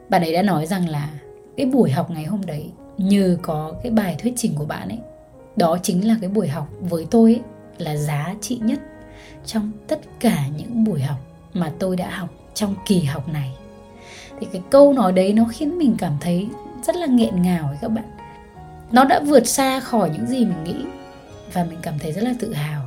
bạn 0.10 0.22
ấy 0.22 0.34
đã 0.34 0.42
nói 0.42 0.66
rằng 0.66 0.90
là 0.90 1.10
cái 1.58 1.66
buổi 1.66 1.92
học 1.92 2.12
ngày 2.12 2.26
hôm 2.26 2.46
đấy 2.46 2.70
nhờ 2.98 3.38
có 3.42 3.74
cái 3.84 3.92
bài 3.92 4.16
thuyết 4.20 4.34
trình 4.38 4.56
của 4.56 4.66
bạn 4.66 4.90
ấy 4.90 5.00
đó 5.56 5.78
chính 5.84 6.08
là 6.08 6.18
cái 6.22 6.30
buổi 6.30 6.48
học 6.48 6.68
với 6.82 7.08
tôi 7.12 7.34
ấy, 7.34 7.42
là 7.78 7.96
giá 7.96 8.36
trị 8.42 8.60
nhất 8.64 8.80
trong 9.46 9.72
tất 9.88 10.00
cả 10.20 10.48
những 10.58 10.84
buổi 10.84 11.02
học 11.02 11.27
mà 11.60 11.72
tôi 11.80 11.96
đã 11.96 12.10
học 12.10 12.30
trong 12.54 12.76
kỳ 12.86 13.04
học 13.04 13.30
này. 13.30 13.52
Thì 14.40 14.48
cái 14.52 14.62
câu 14.70 14.94
nói 14.94 15.12
đấy 15.12 15.34
nó 15.34 15.46
khiến 15.52 15.78
mình 15.78 15.96
cảm 15.98 16.18
thấy 16.22 16.48
rất 16.84 16.96
là 16.96 17.06
nghẹn 17.06 17.42
ngào 17.42 17.68
ấy 17.68 17.78
các 17.82 17.92
bạn. 17.92 18.06
Nó 18.92 19.04
đã 19.04 19.20
vượt 19.20 19.48
xa 19.48 19.80
khỏi 19.80 20.10
những 20.10 20.28
gì 20.28 20.46
mình 20.46 20.64
nghĩ 20.64 20.86
và 21.54 21.64
mình 21.64 21.80
cảm 21.82 22.00
thấy 22.00 22.12
rất 22.12 22.24
là 22.24 22.34
tự 22.40 22.54
hào 22.54 22.82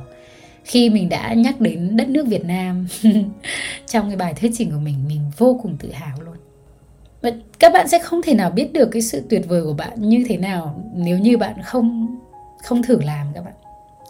khi 0.63 0.89
mình 0.89 1.09
đã 1.09 1.33
nhắc 1.33 1.61
đến 1.61 1.97
đất 1.97 2.09
nước 2.09 2.27
Việt 2.27 2.45
Nam. 2.45 2.87
Trong 3.87 4.07
cái 4.07 4.15
bài 4.15 4.33
thuyết 4.33 4.51
trình 4.53 4.71
của 4.71 4.79
mình 4.79 4.95
mình 5.07 5.21
vô 5.37 5.59
cùng 5.63 5.77
tự 5.77 5.91
hào 5.91 6.21
luôn. 6.21 6.35
Và 7.21 7.31
các 7.59 7.73
bạn 7.73 7.87
sẽ 7.87 7.99
không 7.99 8.21
thể 8.21 8.33
nào 8.33 8.49
biết 8.49 8.73
được 8.73 8.89
cái 8.91 9.01
sự 9.01 9.23
tuyệt 9.29 9.41
vời 9.47 9.63
của 9.63 9.73
bạn 9.73 10.09
như 10.09 10.25
thế 10.27 10.37
nào 10.37 10.83
nếu 10.95 11.19
như 11.19 11.37
bạn 11.37 11.55
không 11.63 12.17
không 12.63 12.83
thử 12.83 13.01
làm 13.01 13.27
các 13.33 13.41
bạn. 13.45 13.53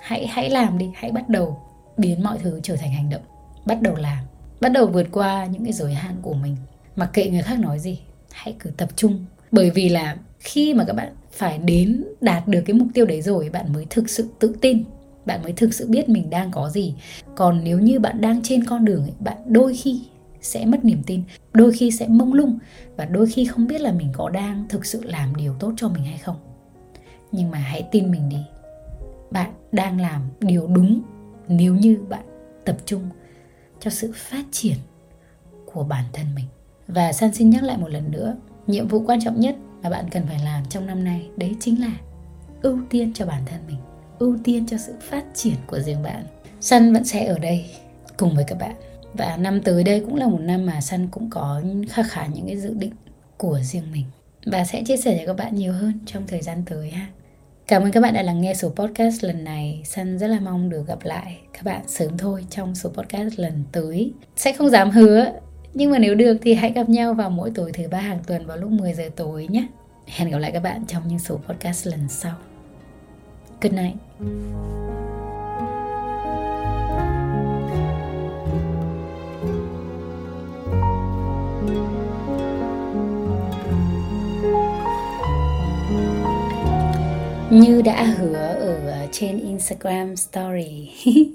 Hãy 0.02 0.28
hãy 0.28 0.50
làm 0.50 0.78
đi, 0.78 0.91
hãy 0.95 1.12
bắt 1.12 1.30
đầu 1.30 1.60
biến 1.97 2.24
mọi 2.24 2.38
thứ 2.43 2.60
trở 2.63 2.76
thành 2.76 2.91
hành 2.91 3.10
động, 3.10 3.21
bắt 3.65 3.82
đầu 3.82 3.95
làm 3.95 4.17
bắt 4.62 4.69
đầu 4.69 4.88
vượt 4.88 5.08
qua 5.12 5.45
những 5.45 5.63
cái 5.63 5.74
giới 5.74 5.93
hạn 5.93 6.15
của 6.21 6.34
mình. 6.34 6.56
Mặc 6.95 7.10
kệ 7.13 7.30
người 7.30 7.41
khác 7.41 7.60
nói 7.60 7.80
gì 7.80 8.00
hãy 8.32 8.56
cứ 8.60 8.69
tập 8.78 8.89
trung. 8.95 9.26
Bởi 9.52 9.69
vì 9.69 9.89
là 9.89 10.17
khi 10.39 10.74
mà 10.74 10.84
các 10.84 10.93
bạn 10.93 11.13
phải 11.32 11.58
đến 11.58 12.04
đạt 12.21 12.47
được 12.47 12.62
cái 12.65 12.74
mục 12.74 12.88
tiêu 12.93 13.06
đấy 13.06 13.21
rồi 13.21 13.50
bạn 13.50 13.74
mới 13.74 13.86
thực 13.89 14.10
sự 14.10 14.28
tự 14.39 14.56
tin. 14.62 14.84
Bạn 15.26 15.43
mới 15.43 15.54
thực 15.54 15.74
sự 15.74 15.88
biết 15.88 16.10
mình 16.10 16.30
đang 16.30 16.52
có 16.52 16.69
gì. 16.69 16.95
Còn 17.36 17.62
nếu 17.63 17.80
như 17.80 18.00
bạn 18.00 18.21
đang 18.21 18.41
trên 18.43 18.65
con 18.65 18.86
đường 18.86 19.04
ấy, 19.04 19.13
bạn 19.19 19.38
đôi 19.45 19.74
khi 19.76 20.02
sẽ 20.41 20.65
mất 20.65 20.86
niềm 20.86 21.04
tin 21.06 21.24
đôi 21.54 21.71
khi 21.71 21.91
sẽ 21.91 22.08
mông 22.08 22.34
lung 22.34 22.60
và 22.95 23.06
đôi 23.06 23.28
khi 23.28 23.45
không 23.45 23.67
biết 23.67 23.82
là 23.82 23.91
mình 23.91 24.10
có 24.13 24.30
đang 24.30 24.65
thực 24.69 24.86
sự 24.86 25.02
làm 25.04 25.36
điều 25.36 25.54
tốt 25.60 25.74
cho 25.78 25.89
mình 25.89 26.04
hay 26.04 26.17
không. 26.17 26.36
Nhưng 27.32 27.52
mà 27.52 27.58
hãy 27.58 27.88
tin 27.91 28.12
mình 28.12 28.30
đi 28.30 28.38
bạn 29.32 29.52
đang 29.71 30.02
làm 30.02 30.21
điều 30.39 30.67
đúng 30.67 31.02
nếu 31.47 31.76
như 31.76 31.97
bạn 32.10 32.24
tập 32.65 32.78
trung 32.86 33.02
cho 33.82 33.89
sự 33.89 34.12
phát 34.15 34.46
triển 34.52 34.78
của 35.74 35.84
bản 35.84 36.06
thân 36.13 36.26
mình. 36.36 36.46
Và 36.88 37.13
san 37.13 37.34
xin 37.34 37.50
nhắc 37.50 37.63
lại 37.63 37.78
một 37.78 37.88
lần 37.88 38.12
nữa, 38.12 38.36
nhiệm 38.67 38.88
vụ 38.88 39.04
quan 39.08 39.22
trọng 39.22 39.39
nhất 39.39 39.56
mà 39.84 39.89
bạn 39.89 40.06
cần 40.12 40.24
phải 40.28 40.39
làm 40.46 40.65
trong 40.70 40.86
năm 40.86 41.04
nay, 41.04 41.30
đấy 41.38 41.56
chính 41.60 41.82
là 41.82 41.91
ưu 42.62 42.80
tiên 42.89 43.13
cho 43.13 43.26
bản 43.26 43.41
thân 43.46 43.60
mình, 43.67 43.78
ưu 44.20 44.38
tiên 44.44 44.65
cho 44.67 44.78
sự 44.78 44.94
phát 45.02 45.26
triển 45.34 45.56
của 45.67 45.80
riêng 45.80 46.04
bạn. 46.04 46.26
Sun 46.62 46.94
vẫn 46.94 47.04
sẽ 47.04 47.26
ở 47.26 47.39
đây 47.39 47.65
cùng 48.17 48.36
với 48.36 48.44
các 48.48 48.58
bạn. 48.60 48.76
Và 49.13 49.38
năm 49.38 49.62
tới 49.62 49.84
đây 49.84 50.00
cũng 50.00 50.15
là 50.15 50.28
một 50.28 50.39
năm 50.41 50.65
mà 50.65 50.82
Sun 50.82 51.08
cũng 51.08 51.30
có 51.30 51.62
khá 51.89 52.04
khá 52.04 52.26
những 52.26 52.48
cái 52.48 52.58
dự 52.58 52.74
định 52.74 52.94
của 53.38 53.60
riêng 53.63 53.91
mình. 53.91 54.06
Và 54.46 54.65
sẽ 54.65 54.84
chia 54.84 54.98
sẻ 54.98 55.17
cho 55.20 55.34
các 55.34 55.46
bạn 55.46 55.56
nhiều 55.56 55.74
hơn 55.74 56.00
trong 56.06 56.28
thời 56.28 56.41
gian 56.41 56.63
tới 56.65 56.91
ha. 56.91 57.08
Cảm 57.71 57.84
ơn 57.84 57.91
các 57.91 58.01
bạn 58.01 58.13
đã 58.13 58.21
lắng 58.21 58.41
nghe 58.41 58.53
số 58.53 58.69
podcast 58.69 59.23
lần 59.23 59.43
này. 59.43 59.81
Sun 59.86 60.19
rất 60.19 60.27
là 60.27 60.39
mong 60.39 60.69
được 60.69 60.88
gặp 60.88 60.99
lại 61.03 61.38
các 61.53 61.63
bạn 61.63 61.81
sớm 61.88 62.17
thôi 62.17 62.45
trong 62.49 62.75
số 62.75 62.89
podcast 62.89 63.39
lần 63.39 63.63
tới. 63.71 64.13
Sẽ 64.36 64.53
không 64.53 64.69
dám 64.69 64.91
hứa, 64.91 65.25
nhưng 65.73 65.91
mà 65.91 65.99
nếu 65.99 66.15
được 66.15 66.38
thì 66.41 66.53
hãy 66.53 66.71
gặp 66.71 66.89
nhau 66.89 67.13
vào 67.13 67.29
mỗi 67.29 67.51
tối 67.55 67.71
thứ 67.73 67.84
ba 67.91 67.97
hàng 67.97 68.19
tuần 68.27 68.45
vào 68.45 68.57
lúc 68.57 68.71
10 68.71 68.93
giờ 68.93 69.10
tối 69.15 69.47
nhé. 69.49 69.67
Hẹn 70.07 70.29
gặp 70.29 70.38
lại 70.38 70.51
các 70.51 70.63
bạn 70.63 70.86
trong 70.88 71.07
những 71.07 71.19
số 71.19 71.39
podcast 71.47 71.88
lần 71.88 72.10
sau. 72.10 72.36
Good 73.62 73.73
night. 73.73 75.11
Như 87.52 87.82
đã 87.82 88.04
hứa 88.04 88.56
ở 88.60 88.88
ờ, 88.88 89.08
trên 89.12 89.40
Instagram 89.40 90.16
Story 90.16 90.90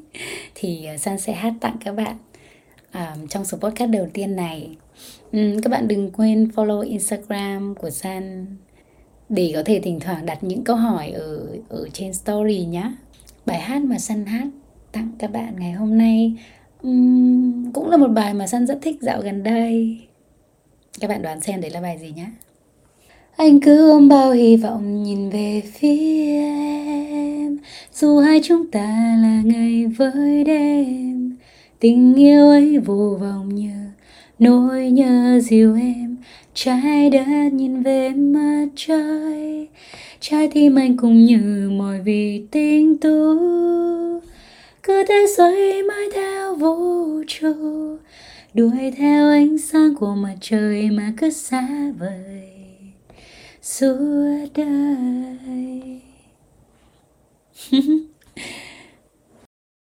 thì 0.55 0.85
ờ, 0.85 0.97
San 0.97 1.19
sẽ 1.19 1.33
hát 1.33 1.53
tặng 1.61 1.77
các 1.85 1.93
bạn 1.93 2.17
um, 2.95 3.27
trong 3.27 3.45
số 3.45 3.59
podcast 3.59 3.91
đầu 3.91 4.07
tiên 4.13 4.37
này. 4.37 4.77
Um, 5.33 5.61
các 5.63 5.71
bạn 5.71 5.89
đừng 5.89 6.11
quên 6.11 6.51
follow 6.55 6.81
Instagram 6.81 7.75
của 7.75 7.91
San 7.91 8.47
để 9.29 9.53
có 9.55 9.63
thể 9.65 9.81
thỉnh 9.81 10.01
thoảng 10.01 10.27
đặt 10.27 10.45
những 10.45 10.65
câu 10.65 10.77
hỏi 10.77 11.11
ở 11.11 11.47
ở 11.69 11.89
trên 11.93 12.15
story 12.15 12.65
nhé. 12.65 12.93
Bài 13.47 13.61
hát 13.61 13.83
mà 13.83 13.99
San 13.99 14.27
hát 14.27 14.47
tặng 14.93 15.11
các 15.19 15.33
bạn 15.33 15.55
ngày 15.59 15.73
hôm 15.73 15.99
nay 15.99 16.33
um, 16.83 17.73
cũng 17.73 17.91
là 17.91 17.97
một 17.97 18.09
bài 18.09 18.35
mà 18.35 18.47
San 18.47 18.67
rất 18.67 18.79
thích 18.83 18.97
dạo 19.01 19.21
gần 19.21 19.43
đây. 19.43 20.01
Các 21.01 21.09
bạn 21.09 21.23
đoán 21.23 21.41
xem 21.41 21.61
đấy 21.61 21.71
là 21.71 21.81
bài 21.81 21.99
gì 21.99 22.13
nhé. 22.17 22.27
Anh 23.37 23.61
cứ 23.61 23.90
ôm 23.90 24.09
bao 24.09 24.33
hy 24.33 24.57
vọng 24.57 25.03
nhìn 25.03 25.31
về 25.31 25.62
phía 25.72 25.96
em. 26.33 27.59
Dù 27.92 28.18
hai 28.18 28.40
chúng 28.44 28.66
ta 28.66 29.16
là 29.22 29.42
ngày 29.44 29.87
với 29.87 30.44
đêm, 30.44 31.37
Tình 31.81 32.14
yêu 32.14 32.49
ấy 32.49 32.79
vô 32.79 33.18
vọng 33.20 33.55
như 33.55 33.70
nỗi 34.38 34.90
nhớ 34.90 35.40
dịu 35.42 35.77
em. 35.77 36.16
Trái 36.55 37.11
đất 37.11 37.53
nhìn 37.53 37.83
về 37.83 38.11
mặt 38.11 38.66
trời, 38.77 39.68
Trái 40.20 40.49
tim 40.49 40.75
anh 40.75 40.96
cũng 40.96 41.25
như 41.25 41.70
mọi 41.79 42.01
vì 42.05 42.42
tình 42.51 42.99
tú. 42.99 43.38
Cứ 44.83 45.05
thế 45.09 45.27
xoay 45.37 45.83
mãi 45.83 46.07
theo 46.14 46.55
vũ 46.55 47.07
trụ, 47.27 47.55
Đuổi 48.55 48.92
theo 48.96 49.31
ánh 49.31 49.59
sáng 49.59 49.94
của 49.94 50.14
mặt 50.14 50.37
trời 50.40 50.90
mà 50.90 51.12
cứ 51.16 51.31
xa 51.31 51.92
vời. 51.99 52.46
so 53.67 53.91
I 54.23 54.47
die. 54.55 56.03